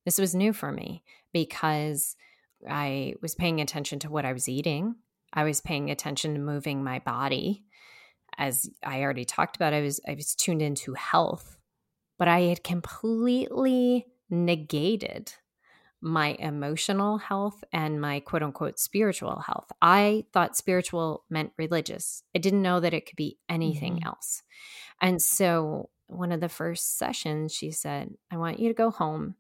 [0.10, 2.16] This was new for me because
[2.68, 4.96] I was paying attention to what I was eating.
[5.32, 7.64] I was paying attention to moving my body.
[8.36, 11.60] As I already talked about, I was I was tuned into health,
[12.18, 15.34] but I had completely negated
[16.02, 19.72] my emotional health and my quote unquote spiritual health.
[19.80, 22.24] I thought spiritual meant religious.
[22.36, 24.08] I didn't know that it could be anything mm-hmm.
[24.08, 24.42] else.
[25.00, 29.36] And so, one of the first sessions, she said, I want you to go home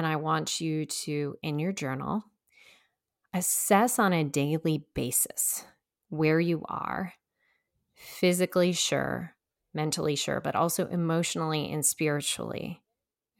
[0.00, 2.24] and I want you to, in your journal,
[3.34, 5.66] assess on a daily basis
[6.08, 7.12] where you are,
[7.94, 9.34] physically sure,
[9.74, 12.80] mentally sure, but also emotionally and spiritually.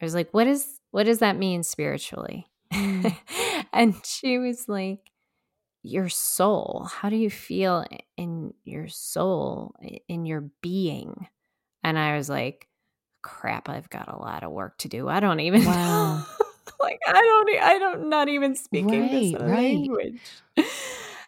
[0.02, 2.46] I was like, what is what does that mean spiritually?
[2.70, 3.16] Mm.
[3.72, 5.10] and she was like,
[5.82, 6.90] Your soul.
[6.92, 7.86] How do you feel
[8.18, 9.74] in your soul,
[10.08, 11.26] in your being?
[11.82, 12.68] And I was like,
[13.22, 15.08] Crap, I've got a lot of work to do.
[15.08, 16.26] I don't even wow.
[16.80, 19.48] like I don't I don't not even speaking right, this right.
[19.48, 20.20] language.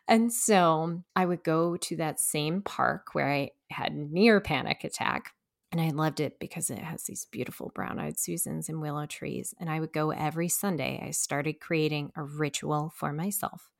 [0.08, 5.32] And so I would go to that same park where I had near panic attack
[5.70, 9.54] and I loved it because it has these beautiful brown eyed Susans and willow trees.
[9.58, 11.02] And I would go every Sunday.
[11.02, 13.70] I started creating a ritual for myself.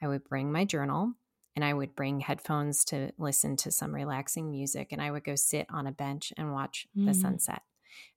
[0.00, 1.14] I would bring my journal
[1.56, 4.92] and I would bring headphones to listen to some relaxing music.
[4.92, 7.06] And I would go sit on a bench and watch mm.
[7.06, 7.62] the sunset.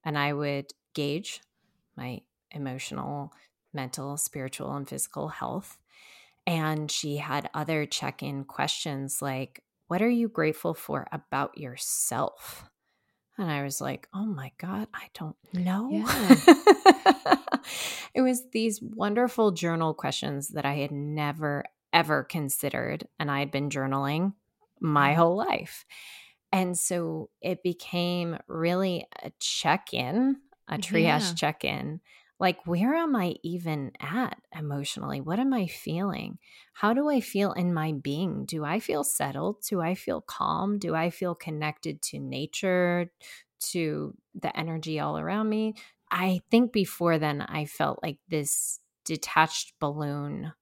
[0.03, 1.41] And I would gauge
[1.97, 2.21] my
[2.55, 3.31] emotional,
[3.73, 5.77] mental, spiritual, and physical health.
[6.47, 12.69] And she had other check in questions like, What are you grateful for about yourself?
[13.37, 15.89] And I was like, oh my God, I don't know.
[15.91, 17.35] Yeah.
[18.13, 23.07] it was these wonderful journal questions that I had never, ever considered.
[23.19, 24.33] And I had been journaling
[24.79, 25.19] my mm-hmm.
[25.19, 25.85] whole life.
[26.51, 30.37] And so it became really a check in,
[30.69, 31.33] a triage yeah.
[31.35, 31.99] check in
[32.39, 35.21] like where am i even at emotionally?
[35.21, 36.37] What am i feeling?
[36.73, 38.45] How do i feel in my being?
[38.45, 39.63] Do i feel settled?
[39.69, 40.79] Do i feel calm?
[40.79, 43.11] Do i feel connected to nature
[43.71, 45.75] to the energy all around me?
[46.11, 50.53] I think before then i felt like this detached balloon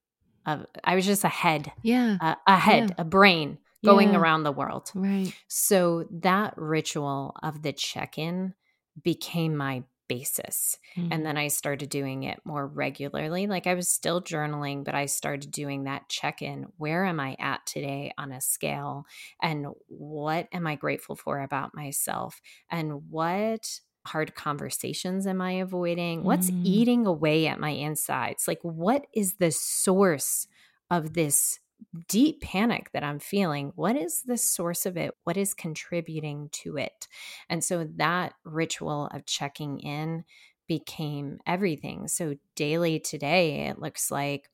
[0.46, 2.18] of i was just a head yeah.
[2.20, 2.96] a, a head yeah.
[2.98, 4.20] a brain going yeah.
[4.20, 4.92] around the world.
[4.96, 5.34] Right.
[5.48, 8.54] So that ritual of the check-in
[9.02, 10.78] became my basis.
[10.98, 11.12] Mm-hmm.
[11.12, 13.48] And then I started doing it more regularly.
[13.48, 16.68] Like I was still journaling, but I started doing that check in.
[16.78, 19.06] Where am I at today on a scale?
[19.42, 22.42] And what am I grateful for about myself?
[22.70, 26.24] And what hard conversations am I avoiding?
[26.24, 26.62] What's mm.
[26.66, 28.48] eating away at my insides?
[28.48, 30.48] Like, what is the source
[30.92, 31.60] of this
[32.08, 35.12] deep panic that I'm feeling, what is the source of it?
[35.24, 37.08] What is contributing to it?
[37.50, 40.24] And so that ritual of checking in
[40.68, 42.08] became everything.
[42.08, 44.50] So daily today, it looks like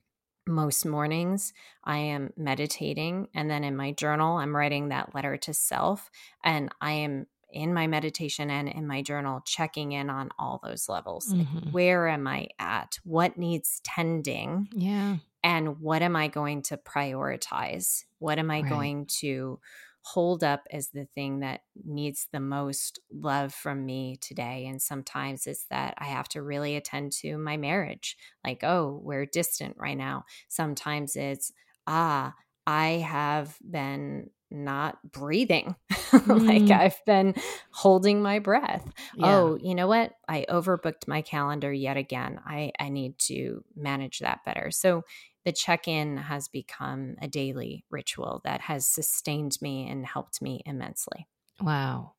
[0.47, 3.27] most mornings I am meditating.
[3.33, 6.09] And then in my journal, I'm writing that letter to self.
[6.43, 10.87] And I am in my meditation and in my journal checking in on all those
[10.87, 11.55] levels mm-hmm.
[11.55, 16.77] like where am i at what needs tending yeah and what am I going to
[16.77, 18.03] prioritize?
[18.19, 18.69] What am I right.
[18.69, 19.59] going to
[20.01, 24.65] hold up as the thing that needs the most love from me today?
[24.67, 28.17] And sometimes it's that I have to really attend to my marriage.
[28.43, 30.25] Like, oh, we're distant right now.
[30.49, 31.51] Sometimes it's,
[31.87, 32.33] ah,
[32.67, 35.75] I have been not breathing.
[35.91, 36.47] Mm.
[36.69, 37.35] like I've been
[37.71, 38.87] holding my breath.
[39.15, 39.37] Yeah.
[39.37, 40.13] Oh, you know what?
[40.27, 42.39] I overbooked my calendar yet again.
[42.45, 44.71] I, I need to manage that better.
[44.71, 45.03] So
[45.45, 50.61] the check in has become a daily ritual that has sustained me and helped me
[50.65, 51.27] immensely.
[51.61, 52.13] Wow.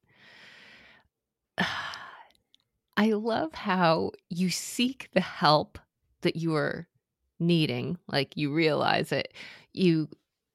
[2.96, 5.78] I love how you seek the help
[6.20, 6.86] that you are
[7.38, 7.96] needing.
[8.08, 9.32] Like you realize it.
[9.72, 10.08] You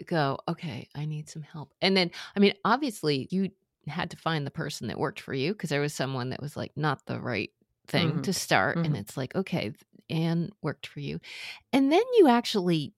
[0.06, 1.74] go, okay, I need some help.
[1.82, 3.50] And then, I mean, obviously, you
[3.88, 6.58] had to find the person that worked for you because there was someone that was
[6.58, 7.52] like not the right
[7.88, 8.22] thing mm-hmm.
[8.22, 8.78] to start.
[8.78, 8.86] Mm-hmm.
[8.86, 9.74] And it's like, okay,
[10.10, 11.20] Anne worked for you.
[11.74, 12.94] And then you actually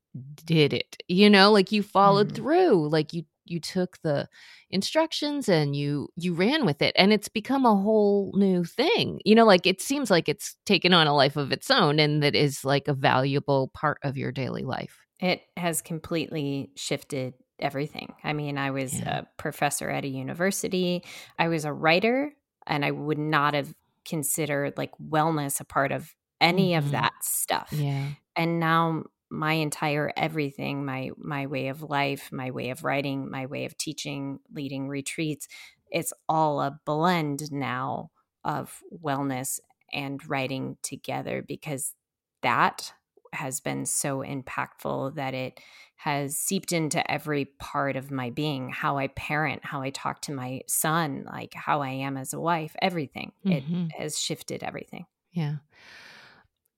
[0.45, 2.43] did it, you know, like you followed mm-hmm.
[2.43, 4.27] through, like you you took the
[4.69, 9.33] instructions and you you ran with it and it's become a whole new thing you
[9.33, 12.35] know like it seems like it's taken on a life of its own and that
[12.35, 18.33] is like a valuable part of your daily life it has completely shifted everything i
[18.33, 19.19] mean i was yeah.
[19.19, 21.03] a professor at a university
[21.39, 22.31] i was a writer
[22.65, 23.73] and i would not have
[24.07, 26.85] considered like wellness a part of any mm-hmm.
[26.85, 32.51] of that stuff yeah and now my entire everything my my way of life my
[32.51, 35.47] way of writing my way of teaching leading retreats
[35.89, 38.09] it's all a blend now
[38.43, 39.59] of wellness
[39.91, 41.93] and writing together because
[42.41, 42.93] that
[43.33, 45.59] has been so impactful that it
[45.95, 50.31] has seeped into every part of my being how i parent how i talk to
[50.31, 53.85] my son like how i am as a wife everything mm-hmm.
[53.85, 55.55] it has shifted everything yeah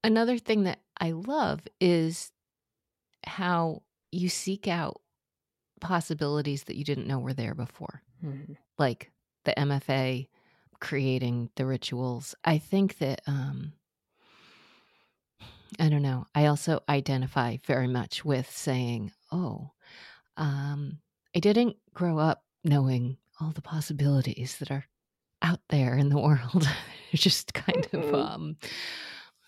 [0.04, 2.32] another thing that i love is
[3.26, 3.82] how
[4.12, 5.02] you seek out
[5.80, 8.54] possibilities that you didn't know were there before, mm-hmm.
[8.78, 9.12] like
[9.46, 10.28] the MFA
[10.80, 12.36] creating the rituals.
[12.44, 13.74] I think that, um,
[15.80, 16.26] I don't know.
[16.34, 19.72] I also identify very much with saying, oh,
[20.38, 21.00] um,
[21.36, 24.86] I didn't grow up knowing all the possibilities that are
[25.42, 26.68] out there in the world.
[27.14, 28.16] just kind of, mm-hmm.
[28.16, 28.58] um,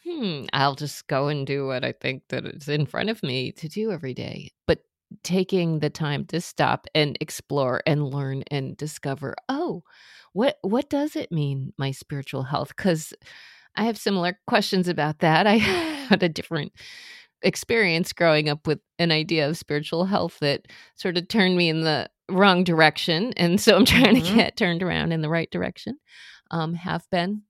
[0.05, 3.51] hmm, I'll just go and do what I think that is in front of me
[3.53, 4.51] to do every day.
[4.67, 4.79] But
[5.23, 9.83] taking the time to stop and explore and learn and discover, oh,
[10.33, 12.75] what what does it mean my spiritual health?
[12.75, 13.13] Cuz
[13.75, 15.47] I have similar questions about that.
[15.47, 16.73] I had a different
[17.43, 21.81] experience growing up with an idea of spiritual health that sort of turned me in
[21.81, 24.25] the wrong direction and so I'm trying mm-hmm.
[24.25, 25.97] to get turned around in the right direction.
[26.51, 27.43] Um have been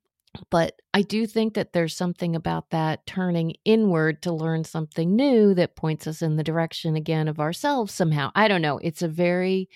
[0.49, 5.53] but I do think that there's something about that turning inward to learn something new
[5.55, 8.31] that points us in the direction again of ourselves somehow.
[8.33, 8.77] I don't know.
[8.77, 9.69] It's a very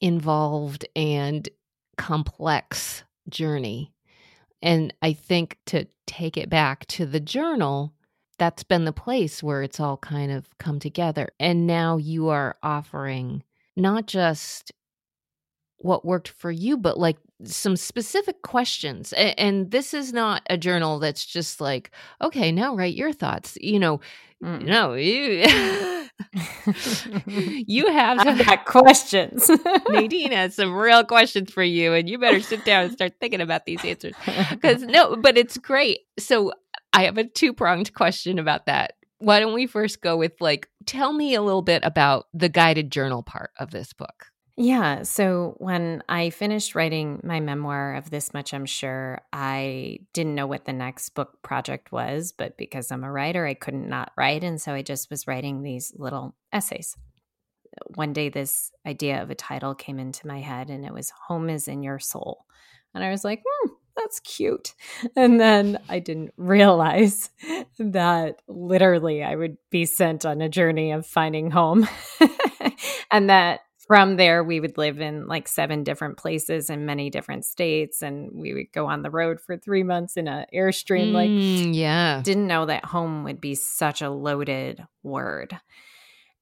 [0.00, 1.48] involved and
[1.98, 3.92] complex journey.
[4.62, 7.92] And I think to take it back to the journal,
[8.38, 11.30] that's been the place where it's all kind of come together.
[11.40, 13.42] And now you are offering
[13.76, 14.72] not just
[15.78, 19.12] what worked for you, but like some specific questions.
[19.12, 21.90] And, and, this is not a journal that's just like,
[22.22, 23.58] okay, now write your thoughts.
[23.60, 24.00] You know,
[24.42, 24.62] mm.
[24.62, 25.44] no, you.
[27.66, 29.50] you have some got questions.
[29.90, 33.40] Nadine has some real questions for you, and you better sit down and start thinking
[33.40, 34.14] about these answers.
[34.50, 36.00] Because no, but it's great.
[36.18, 36.52] So
[36.92, 38.94] I have a two pronged question about that.
[39.18, 42.90] Why don't we first go with like, tell me a little bit about the guided
[42.90, 44.26] journal part of this book?
[44.58, 45.02] Yeah.
[45.02, 50.46] So when I finished writing my memoir of This Much I'm Sure, I didn't know
[50.46, 54.44] what the next book project was, but because I'm a writer, I couldn't not write.
[54.44, 56.96] And so I just was writing these little essays.
[57.96, 61.50] One day, this idea of a title came into my head, and it was Home
[61.50, 62.46] is in Your Soul.
[62.94, 64.74] And I was like, hmm, that's cute.
[65.16, 67.28] And then I didn't realize
[67.78, 71.86] that literally I would be sent on a journey of finding home
[73.10, 77.44] and that from there we would live in like seven different places in many different
[77.44, 81.12] states and we would go on the road for three months in an airstream mm,
[81.12, 82.20] like yeah.
[82.22, 85.58] didn't know that home would be such a loaded word.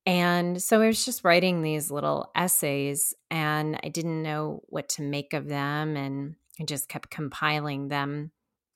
[0.07, 5.03] And so i was just writing these little essays and i didn't know what to
[5.03, 8.31] make of them and i just kept compiling them.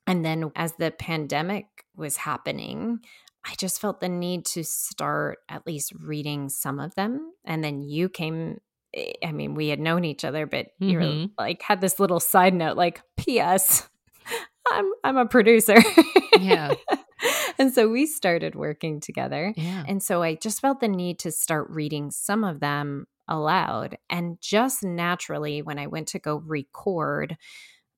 [0.07, 3.01] And then as the pandemic was happening
[3.49, 7.33] I just felt the need to start at least reading some of them.
[7.45, 8.61] And then you came.
[8.95, 10.89] Eh, I mean, we had known each other, but mm-hmm.
[10.89, 13.89] you were like had this little side note, like, P.S.
[14.71, 15.79] I'm I'm a producer.
[16.39, 16.75] Yeah.
[17.59, 19.55] and so we started working together.
[19.57, 19.85] Yeah.
[19.89, 23.97] And so I just felt the need to start reading some of them aloud.
[24.11, 27.37] And just naturally, when I went to go record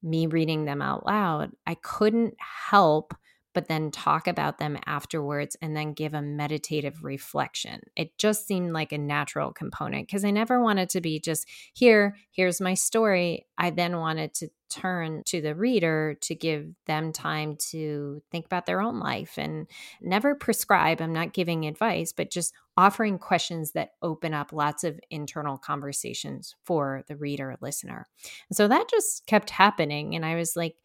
[0.03, 3.15] me reading them out loud, I couldn't help
[3.53, 7.81] but then talk about them afterwards and then give a meditative reflection.
[7.97, 12.17] It just seemed like a natural component because I never wanted to be just here,
[12.31, 13.47] here's my story.
[13.59, 18.67] I then wanted to turn to the reader to give them time to think about
[18.67, 19.67] their own life and
[20.01, 21.01] never prescribe.
[21.01, 26.55] I'm not giving advice, but just offering questions that open up lots of internal conversations
[26.65, 28.07] for the reader listener.
[28.53, 30.15] So that just kept happening.
[30.15, 30.77] And I was like,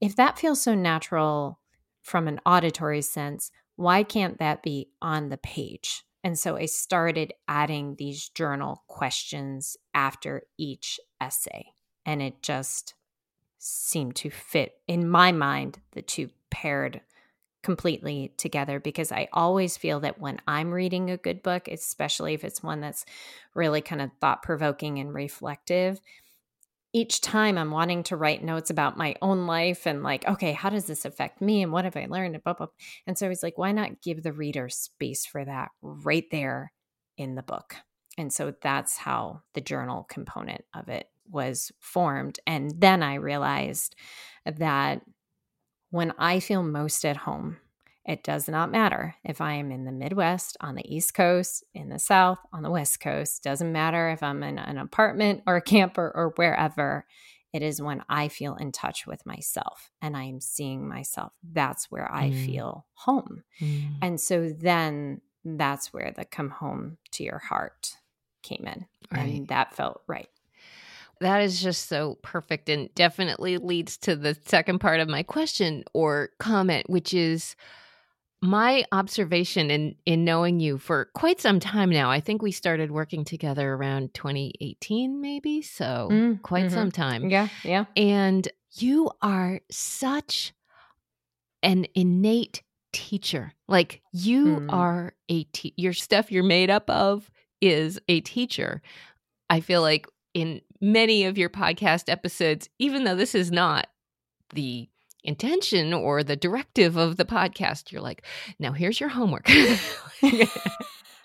[0.00, 1.58] if that feels so natural
[2.02, 6.04] from an auditory sense, why can't that be on the page?
[6.22, 11.66] And so I started adding these journal questions after each essay.
[12.04, 12.94] And it just
[13.58, 17.00] seemed to fit in my mind, the two paired
[17.62, 22.42] completely together because I always feel that when I'm reading a good book, especially if
[22.42, 23.04] it's one that's
[23.54, 26.00] really kind of thought provoking and reflective,
[26.92, 30.70] each time I'm wanting to write notes about my own life and like, okay, how
[30.70, 32.34] does this affect me and what have I learned?
[32.34, 32.66] And, blah, blah.
[33.06, 36.72] and so I was like, why not give the reader space for that right there
[37.16, 37.76] in the book?
[38.18, 42.40] And so that's how the journal component of it was formed.
[42.46, 43.94] And then I realized
[44.44, 45.02] that
[45.90, 47.58] when I feel most at home,
[48.10, 51.90] it does not matter if I am in the Midwest, on the East Coast, in
[51.90, 53.44] the South, on the West Coast.
[53.44, 57.06] Doesn't matter if I'm in an apartment or a camper or wherever.
[57.52, 61.30] It is when I feel in touch with myself and I'm seeing myself.
[61.52, 62.46] That's where I mm.
[62.46, 63.44] feel home.
[63.60, 63.90] Mm.
[64.02, 67.94] And so then that's where the come home to your heart
[68.42, 68.86] came in.
[69.12, 69.36] Right.
[69.36, 70.28] And that felt right.
[71.20, 75.84] That is just so perfect and definitely leads to the second part of my question
[75.92, 77.54] or comment, which is
[78.42, 82.90] my observation in in knowing you for quite some time now i think we started
[82.90, 86.74] working together around 2018 maybe so mm, quite mm-hmm.
[86.74, 90.54] some time yeah yeah and you are such
[91.62, 92.62] an innate
[92.92, 94.72] teacher like you mm.
[94.72, 97.30] are a te- your stuff you're made up of
[97.60, 98.80] is a teacher
[99.50, 103.86] i feel like in many of your podcast episodes even though this is not
[104.54, 104.88] the
[105.24, 107.92] intention or the directive of the podcast.
[107.92, 108.22] You're like,
[108.58, 109.48] now here's your homework.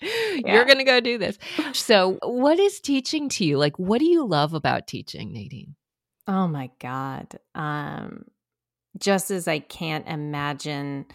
[0.00, 1.38] You're going to go do this.
[1.72, 3.58] So, what is teaching to you?
[3.58, 5.74] Like, what do you love about teaching, Nadine?
[6.26, 7.38] Oh my God.
[7.54, 8.24] Um,
[8.98, 11.06] just as I can't imagine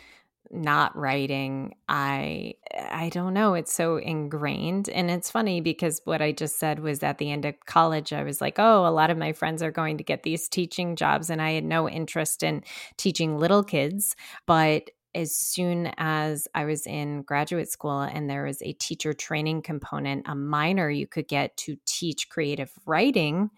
[0.54, 2.54] not writing i
[2.92, 7.02] i don't know it's so ingrained and it's funny because what i just said was
[7.04, 9.72] at the end of college i was like oh a lot of my friends are
[9.72, 12.64] going to get these teaching jobs and i had no interest in
[12.98, 18.62] teaching little kids but as soon as I was in graduate school and there was
[18.62, 23.50] a teacher training component, a minor you could get to teach creative writing,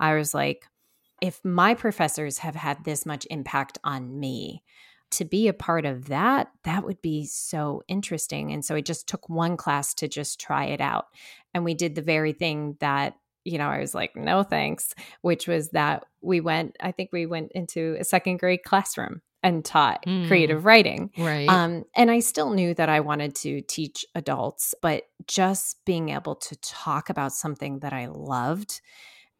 [0.00, 0.66] I was like,
[1.22, 4.62] if my professors have had this much impact on me,
[5.16, 8.52] to be a part of that, that would be so interesting.
[8.52, 11.06] And so I just took one class to just try it out.
[11.54, 15.48] And we did the very thing that, you know, I was like, no thanks, which
[15.48, 20.04] was that we went, I think we went into a second grade classroom and taught
[20.04, 21.10] mm, creative writing.
[21.16, 21.48] Right.
[21.48, 26.34] Um, and I still knew that I wanted to teach adults, but just being able
[26.34, 28.80] to talk about something that I loved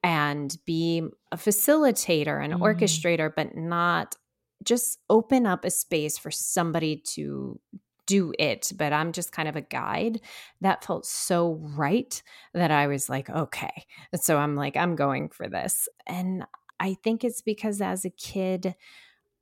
[0.03, 1.03] and be
[1.33, 2.61] a facilitator and mm.
[2.61, 4.17] orchestrator, but not
[4.65, 7.61] just open up a space for somebody to
[8.07, 10.21] do it, but I'm just kind of a guide.
[10.61, 12.23] That felt so right
[12.55, 13.85] that I was like, okay.
[14.15, 15.89] so I'm like, I'm going for this.
[16.07, 16.45] And
[16.79, 18.75] I think it's because as a kid,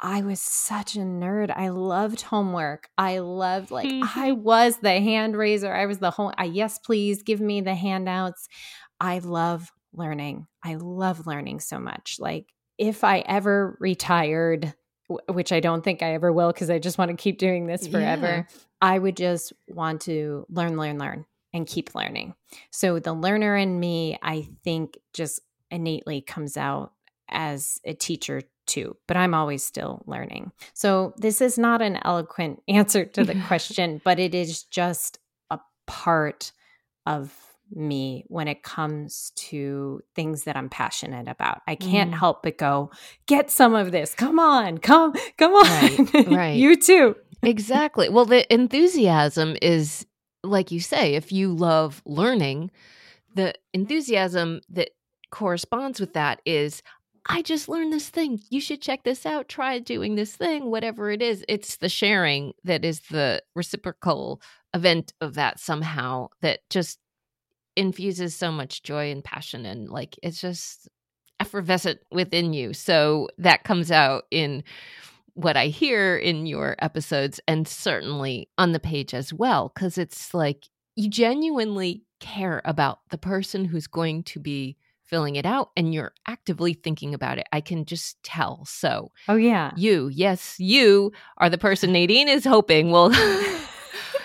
[0.00, 1.52] I was such a nerd.
[1.54, 2.88] I loved homework.
[2.98, 5.72] I loved like I was the hand raiser.
[5.72, 8.48] I was the whole I yes please give me the handouts.
[9.00, 10.46] I love learning.
[10.62, 12.16] I love learning so much.
[12.18, 14.74] Like if I ever retired
[15.08, 17.86] which I don't think I ever will because I just want to keep doing this
[17.86, 18.46] forever.
[18.48, 18.58] Yeah.
[18.80, 22.34] I would just want to learn, learn, learn and keep learning.
[22.70, 25.40] So the learner in me, I think, just
[25.70, 26.92] innately comes out
[27.28, 30.52] as a teacher too, but I'm always still learning.
[30.72, 35.18] So this is not an eloquent answer to the question, but it is just
[35.50, 36.52] a part
[37.06, 37.32] of
[37.74, 41.62] me when it comes to things that I'm passionate about.
[41.66, 42.18] I can't mm.
[42.18, 42.90] help but go,
[43.26, 44.14] get some of this.
[44.14, 45.64] Come on, come, come on.
[45.64, 46.28] Right.
[46.28, 46.56] right.
[46.56, 47.16] you too.
[47.42, 48.08] exactly.
[48.08, 50.06] Well, the enthusiasm is,
[50.42, 52.70] like you say, if you love learning,
[53.34, 54.90] the enthusiasm that
[55.30, 56.82] corresponds with that is,
[57.26, 58.40] I just learned this thing.
[58.50, 59.48] You should check this out.
[59.48, 61.44] Try doing this thing, whatever it is.
[61.48, 64.42] It's the sharing that is the reciprocal
[64.74, 66.98] event of that somehow that just
[67.76, 70.88] infuses so much joy and passion and like it's just
[71.40, 72.72] effervescent within you.
[72.72, 74.62] So that comes out in
[75.34, 80.32] what I hear in your episodes and certainly on the page as well cuz it's
[80.32, 85.92] like you genuinely care about the person who's going to be filling it out and
[85.92, 87.46] you're actively thinking about it.
[87.52, 88.64] I can just tell.
[88.64, 89.72] So, oh yeah.
[89.76, 93.12] You, yes, you are the person Nadine is hoping will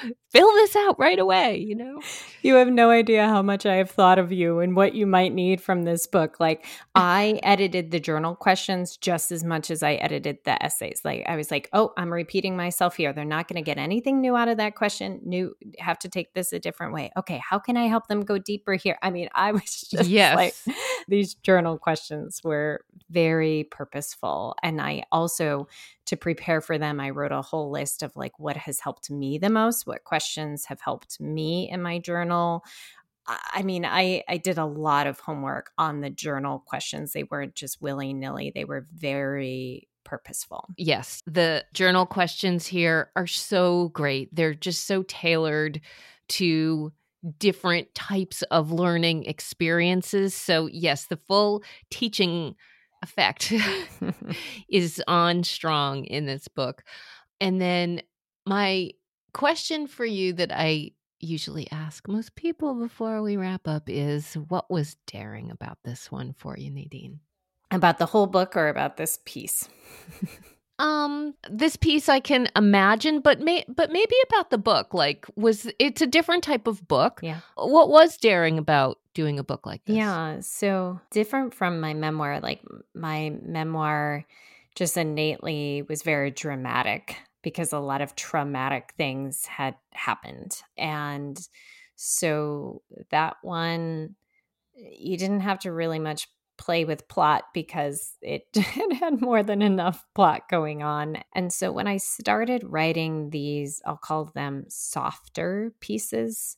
[0.31, 1.99] fill this out right away, you know?
[2.43, 5.33] You have no idea how much I have thought of you and what you might
[5.33, 6.39] need from this book.
[6.39, 6.65] Like,
[6.95, 11.01] I edited the journal questions just as much as I edited the essays.
[11.03, 13.11] Like, I was like, oh, I'm repeating myself here.
[13.11, 15.19] They're not going to get anything new out of that question.
[15.23, 17.11] New, have to take this a different way.
[17.17, 18.97] Okay, how can I help them go deeper here?
[19.01, 20.35] I mean, I was just yes.
[20.35, 20.53] like,
[21.07, 24.55] these journal questions were very purposeful.
[24.61, 25.67] And I also,
[26.05, 29.39] to prepare for them, I wrote a whole list of like what has helped me
[29.39, 30.18] the most, what questions
[30.65, 32.63] have helped me in my journal.
[33.27, 37.13] I mean, I, I did a lot of homework on the journal questions.
[37.13, 40.69] They weren't just willy nilly, they were very purposeful.
[40.77, 41.21] Yes.
[41.27, 44.33] The journal questions here are so great.
[44.33, 45.81] They're just so tailored
[46.29, 46.91] to
[47.37, 50.33] different types of learning experiences.
[50.33, 52.55] So, yes, the full teaching
[53.03, 53.53] effect
[54.69, 56.83] is on strong in this book.
[57.39, 58.01] And then
[58.45, 58.91] my
[59.33, 64.69] question for you that I usually ask most people before we wrap up is what
[64.69, 67.19] was daring about this one for you, Nadine?
[67.71, 69.69] About the whole book or about this piece?
[70.79, 75.69] um this piece i can imagine but may but maybe about the book like was
[75.77, 79.83] it's a different type of book yeah what was daring about doing a book like
[79.83, 82.61] this yeah so different from my memoir like
[82.95, 84.25] my memoir
[84.73, 91.47] just innately was very dramatic because a lot of traumatic things had happened and
[91.95, 92.81] so
[93.11, 94.15] that one
[94.75, 96.27] you didn't have to really much
[96.59, 101.17] play with plot because it, it had more than enough plot going on.
[101.33, 106.57] And so when I started writing these, I'll call them softer pieces,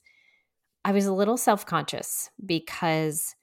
[0.83, 3.35] I was a little self conscious because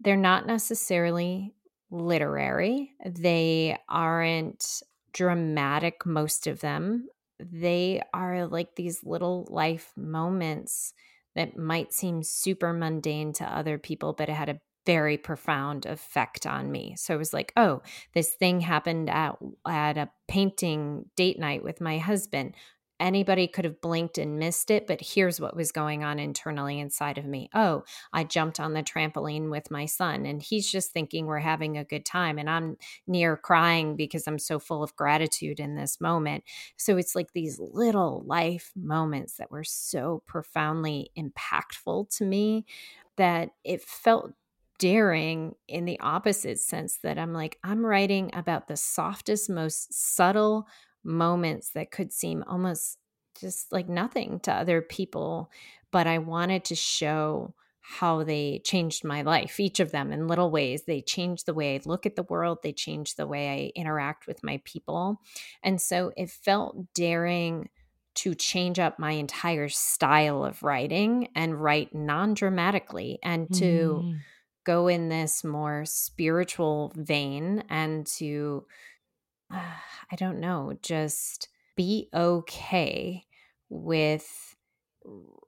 [0.00, 1.52] they're not necessarily
[1.90, 2.92] literary.
[3.04, 4.82] They aren't
[5.14, 7.08] dramatic, most of them.
[7.40, 10.92] They are like these little life moments
[11.34, 16.46] that might seem super mundane to other people, but it had a very profound effect
[16.46, 16.94] on me.
[16.98, 17.80] So it was like, oh,
[18.12, 19.36] this thing happened at
[19.66, 22.54] at a painting date night with my husband.
[23.00, 27.18] Anybody could have blinked and missed it, but here's what was going on internally inside
[27.18, 27.50] of me.
[27.52, 27.82] Oh,
[28.12, 31.84] I jumped on the trampoline with my son, and he's just thinking we're having a
[31.84, 32.38] good time.
[32.38, 32.76] And I'm
[33.06, 36.44] near crying because I'm so full of gratitude in this moment.
[36.76, 42.64] So it's like these little life moments that were so profoundly impactful to me
[43.16, 44.32] that it felt
[44.78, 50.66] daring in the opposite sense that I'm like, I'm writing about the softest, most subtle
[51.04, 52.98] moments that could seem almost
[53.40, 55.50] just like nothing to other people.
[55.90, 60.50] But I wanted to show how they changed my life, each of them in little
[60.50, 60.84] ways.
[60.86, 64.26] They changed the way I look at the world, they changed the way I interact
[64.26, 65.20] with my people.
[65.62, 67.68] And so it felt daring
[68.14, 74.02] to change up my entire style of writing and write non dramatically and to.
[74.02, 74.20] Mm
[74.64, 78.64] go in this more spiritual vein and to,
[79.54, 79.60] uh,
[80.12, 83.24] I don't know, just be okay
[83.68, 84.56] with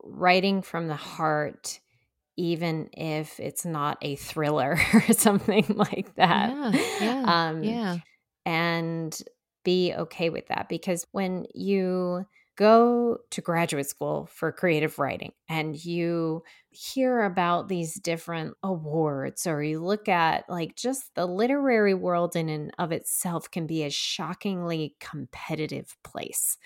[0.03, 1.81] writing from the heart
[2.37, 6.51] even if it's not a thriller or something like that.
[6.51, 7.97] Yeah, yeah, um, yeah.
[8.45, 9.19] And
[9.65, 12.27] be okay with that because when you
[12.57, 19.63] go to graduate school for creative writing and you hear about these different awards or
[19.63, 23.91] you look at like just the literary world in and of itself can be a
[23.91, 26.57] shockingly competitive place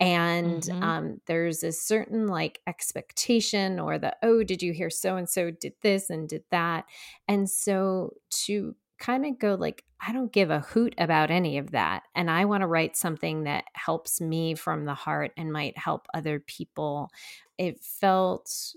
[0.00, 0.82] and mm-hmm.
[0.82, 5.50] um, there's a certain like expectation or the oh did you hear so and so
[5.50, 6.84] did this and did that
[7.28, 11.72] and so to kind of go like I don't give a hoot about any of
[11.72, 15.76] that and I want to write something that helps me from the heart and might
[15.78, 17.10] help other people.
[17.58, 18.74] It felt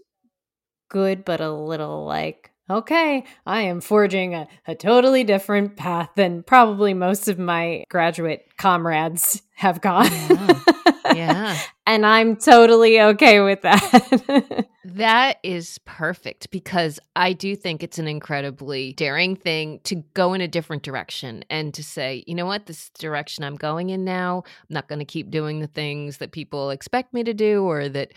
[0.89, 6.43] good but a little like okay, I am forging a, a totally different path than
[6.43, 10.07] probably most of my graduate comrades have gone.
[10.09, 10.91] Oh, yeah.
[11.17, 11.59] yeah.
[11.85, 14.67] and I'm totally okay with that.
[14.85, 20.41] that is perfect because I do think it's an incredibly daring thing to go in
[20.41, 24.43] a different direction and to say, you know what, this direction I'm going in now,
[24.45, 27.89] I'm not going to keep doing the things that people expect me to do or
[27.89, 28.13] that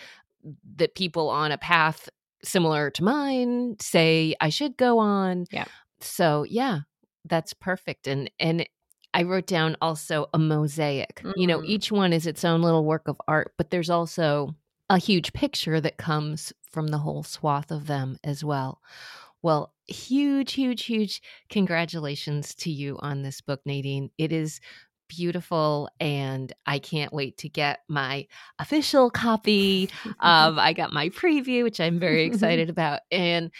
[0.76, 2.08] that people on a path
[2.42, 5.46] similar to mine say I should go on.
[5.50, 5.66] Yeah.
[6.00, 6.80] So, yeah,
[7.26, 8.66] that's perfect and and
[9.12, 11.16] I wrote down also a mosaic.
[11.16, 11.32] Mm-hmm.
[11.36, 11.66] You know, mm.
[11.66, 14.54] each one is its own little work of art, but there's also
[14.88, 18.80] a huge picture that comes from the whole swath of them as well.
[19.42, 24.10] Well, huge, huge, huge congratulations to you on this book, Nadine.
[24.18, 24.60] It is
[25.08, 28.26] beautiful and I can't wait to get my
[28.58, 29.90] official copy.
[30.20, 33.00] um, I got my preview, which I'm very excited about.
[33.10, 33.50] And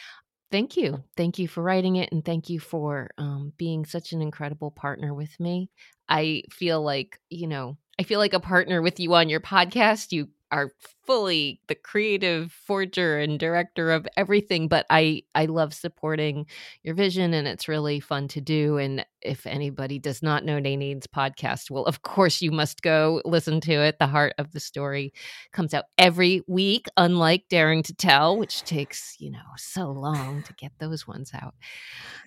[0.51, 1.03] thank you.
[1.16, 5.14] Thank you for writing it and thank you for um, being such an incredible partner
[5.14, 5.70] with me.
[6.09, 10.12] I feel like, you know, I feel like a partner with you on your podcast.
[10.12, 10.70] You are
[11.05, 16.46] fully the creative forger and director of everything but i i love supporting
[16.82, 21.07] your vision and it's really fun to do and if anybody does not know Nadine's
[21.07, 23.98] podcast well of course you must go listen to it.
[23.98, 25.12] The heart of the story
[25.53, 30.53] comes out every week unlike daring to tell which takes you know so long to
[30.55, 31.55] get those ones out.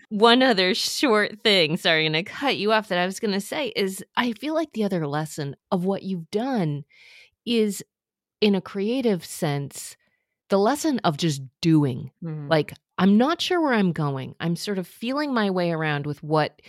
[0.10, 3.68] One other short thing sorry i'm gonna cut you off that i was gonna say
[3.76, 6.84] is i feel like the other lesson of what you've done
[7.46, 7.84] is
[8.44, 9.96] in a creative sense,
[10.50, 12.12] the lesson of just doing.
[12.22, 12.50] Mm.
[12.50, 14.36] Like, I'm not sure where I'm going.
[14.42, 16.62] I'm sort of feeling my way around with what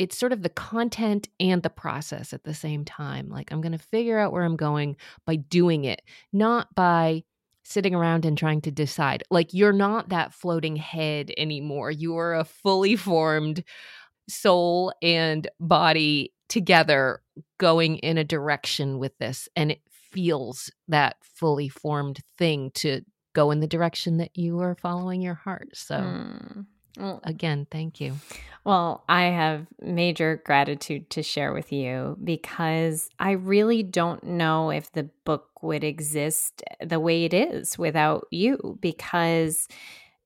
[0.00, 3.28] it's sort of the content and the process at the same time.
[3.28, 6.02] Like, I'm going to figure out where I'm going by doing it,
[6.32, 7.22] not by
[7.62, 9.22] sitting around and trying to decide.
[9.30, 11.92] Like, you're not that floating head anymore.
[11.92, 13.62] You are a fully formed
[14.28, 17.22] soul and body together
[17.58, 19.48] going in a direction with this.
[19.54, 19.80] And it
[20.12, 23.02] feels that fully formed thing to
[23.34, 25.68] go in the direction that you are following your heart.
[25.74, 26.66] So, mm.
[26.98, 28.16] well, again, thank you.
[28.64, 34.92] Well, I have major gratitude to share with you because I really don't know if
[34.92, 39.66] the book would exist the way it is without you because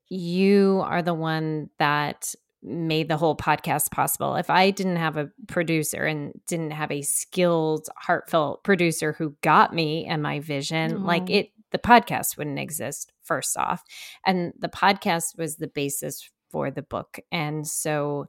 [0.09, 2.35] you are the one that
[2.67, 4.37] made the whole podcast possible.
[4.37, 9.75] If I didn't have a producer and didn't have a skilled, heartfelt producer who got
[9.75, 11.05] me and my vision, Aww.
[11.05, 13.83] like it, the podcast wouldn't exist, first off.
[14.25, 17.19] And the podcast was the basis for the book.
[17.33, 18.27] And so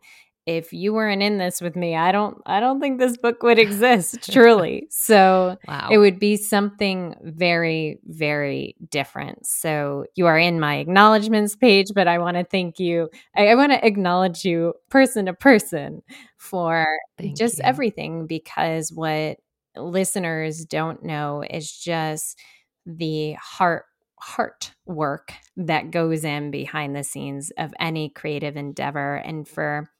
[0.48, 3.60] if you weren't in this with me, I don't I don't think this book would
[3.60, 4.88] exist truly.
[4.90, 5.90] So wow.
[5.92, 9.46] it would be something very very different.
[9.46, 13.10] So you are in my acknowledgments page, but I want to thank you.
[13.36, 16.02] I, I want to acknowledge you person to person
[16.38, 16.88] for
[17.18, 17.66] thank just you.
[17.66, 19.38] everything because what
[19.76, 22.40] listeners don't know is just
[22.86, 23.84] the heart
[24.20, 29.92] heart work that goes in behind the scenes of any creative endeavor and for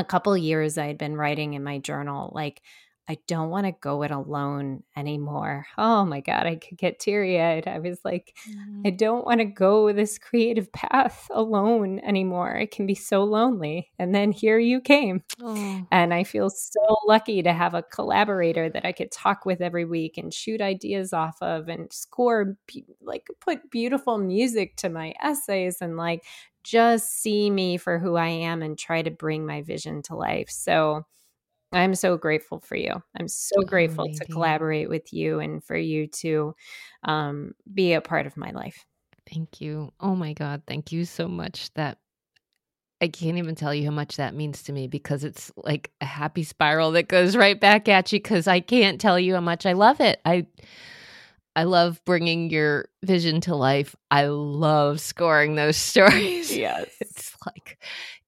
[0.00, 2.62] a couple years I'd been writing in my journal, like,
[3.08, 5.66] I don't want to go it alone anymore.
[5.76, 7.66] Oh my God, I could get teary eyed.
[7.66, 8.82] I was like, mm-hmm.
[8.86, 12.54] I don't want to go this creative path alone anymore.
[12.54, 13.90] It can be so lonely.
[13.98, 15.24] And then here you came.
[15.42, 15.84] Oh.
[15.90, 19.86] And I feel so lucky to have a collaborator that I could talk with every
[19.86, 22.56] week and shoot ideas off of and score,
[23.02, 26.22] like, put beautiful music to my essays and like
[26.64, 30.50] just see me for who I am and try to bring my vision to life.
[30.50, 31.04] So
[31.72, 33.02] I'm so grateful for you.
[33.18, 36.54] I'm so grateful to collaborate with you and for you to
[37.04, 38.84] um, be a part of my life.
[39.32, 39.92] Thank you.
[40.00, 40.62] Oh my God.
[40.66, 41.72] Thank you so much.
[41.74, 41.98] That
[43.00, 46.04] I can't even tell you how much that means to me because it's like a
[46.04, 49.64] happy spiral that goes right back at you because I can't tell you how much
[49.64, 50.20] I love it.
[50.24, 50.46] I
[51.56, 53.96] I love bringing your vision to life.
[54.10, 56.56] I love scoring those stories.
[56.56, 56.88] Yes.
[57.00, 57.78] it's like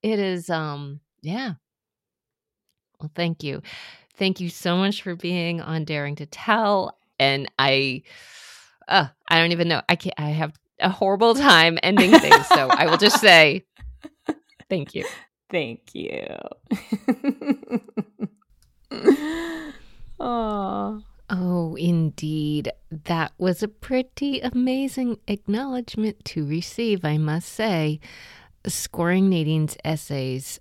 [0.02, 1.54] it is um yeah.
[3.00, 3.62] Well, thank you.
[4.16, 8.02] Thank you so much for being on Daring to Tell and I
[8.88, 9.82] uh I don't even know.
[9.88, 13.64] I can't I have a horrible time ending things, so I will just say
[14.68, 15.04] thank you.
[15.50, 16.26] Thank you.
[20.20, 21.02] oh.
[21.35, 22.66] Oh, Nadine.
[22.91, 28.01] That was a pretty amazing acknowledgement to receive, I must say.
[28.66, 30.61] Scoring Nadine's essays.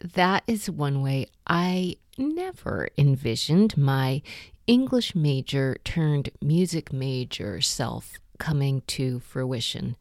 [0.00, 4.20] That is one way I never envisioned my
[4.66, 9.96] English major turned music major self coming to fruition.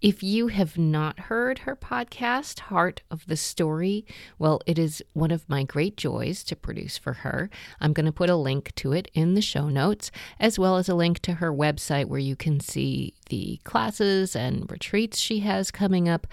[0.00, 4.06] If you have not heard her podcast, Heart of the Story,
[4.38, 7.50] well, it is one of my great joys to produce for her.
[7.80, 10.88] I'm going to put a link to it in the show notes, as well as
[10.88, 15.72] a link to her website where you can see the classes and retreats she has
[15.72, 16.28] coming up.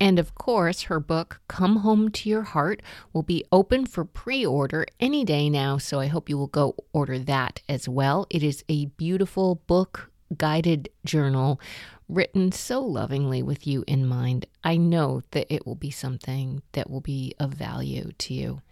[0.00, 2.82] And of course, her book, Come Home to Your Heart,
[3.12, 5.78] will be open for pre order any day now.
[5.78, 8.26] So I hope you will go order that as well.
[8.30, 11.60] It is a beautiful book guided journal
[12.08, 14.46] written so lovingly with you in mind.
[14.62, 18.62] I know that it will be something that will be of value to you.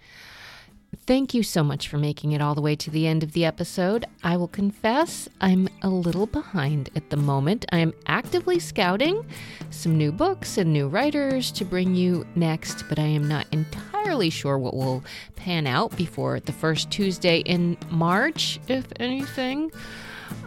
[1.07, 3.45] Thank you so much for making it all the way to the end of the
[3.45, 4.07] episode.
[4.22, 7.64] I will confess I'm a little behind at the moment.
[7.72, 9.26] I am actively scouting
[9.70, 14.30] some new books and new writers to bring you next, but I am not entirely
[14.30, 15.05] sure what will
[15.37, 19.72] pan out before the first Tuesday in March, if anything.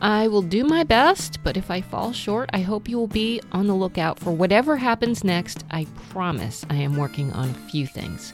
[0.01, 3.41] I will do my best, but if I fall short, I hope you will be
[3.51, 5.63] on the lookout for whatever happens next.
[5.71, 8.33] I promise I am working on a few things,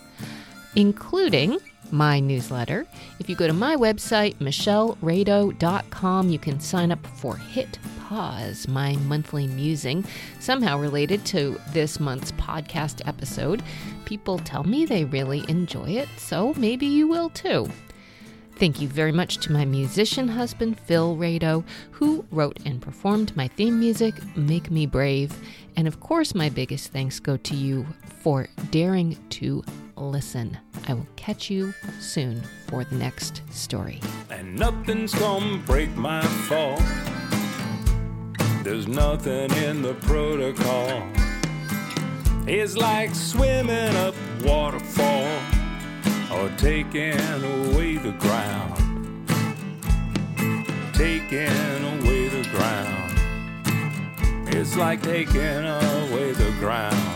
[0.76, 1.58] including
[1.92, 2.86] my newsletter.
[3.20, 8.96] If you go to my website, michelleredo.com, you can sign up for Hit Pause, my
[8.98, 10.06] monthly musing,
[10.40, 13.64] somehow related to this month's podcast episode.
[14.06, 17.68] People tell me they really enjoy it, so maybe you will too.
[18.56, 23.48] Thank you very much to my musician husband, Phil Redo, who wrote and performed my
[23.48, 25.36] theme music, Make Me Brave.
[25.76, 27.86] And of course, my biggest thanks go to you
[28.22, 29.64] for daring to
[29.98, 30.58] listen.
[30.88, 34.00] I will catch you soon for the next story.
[34.30, 36.78] And nothing's gonna break my fall.
[38.64, 41.04] There's nothing in the protocol.
[42.46, 45.63] It's like swimming up waterfall
[46.36, 48.80] or taking away the ground.
[50.94, 53.14] Taking away the ground.
[54.48, 57.13] It's like taking away the ground.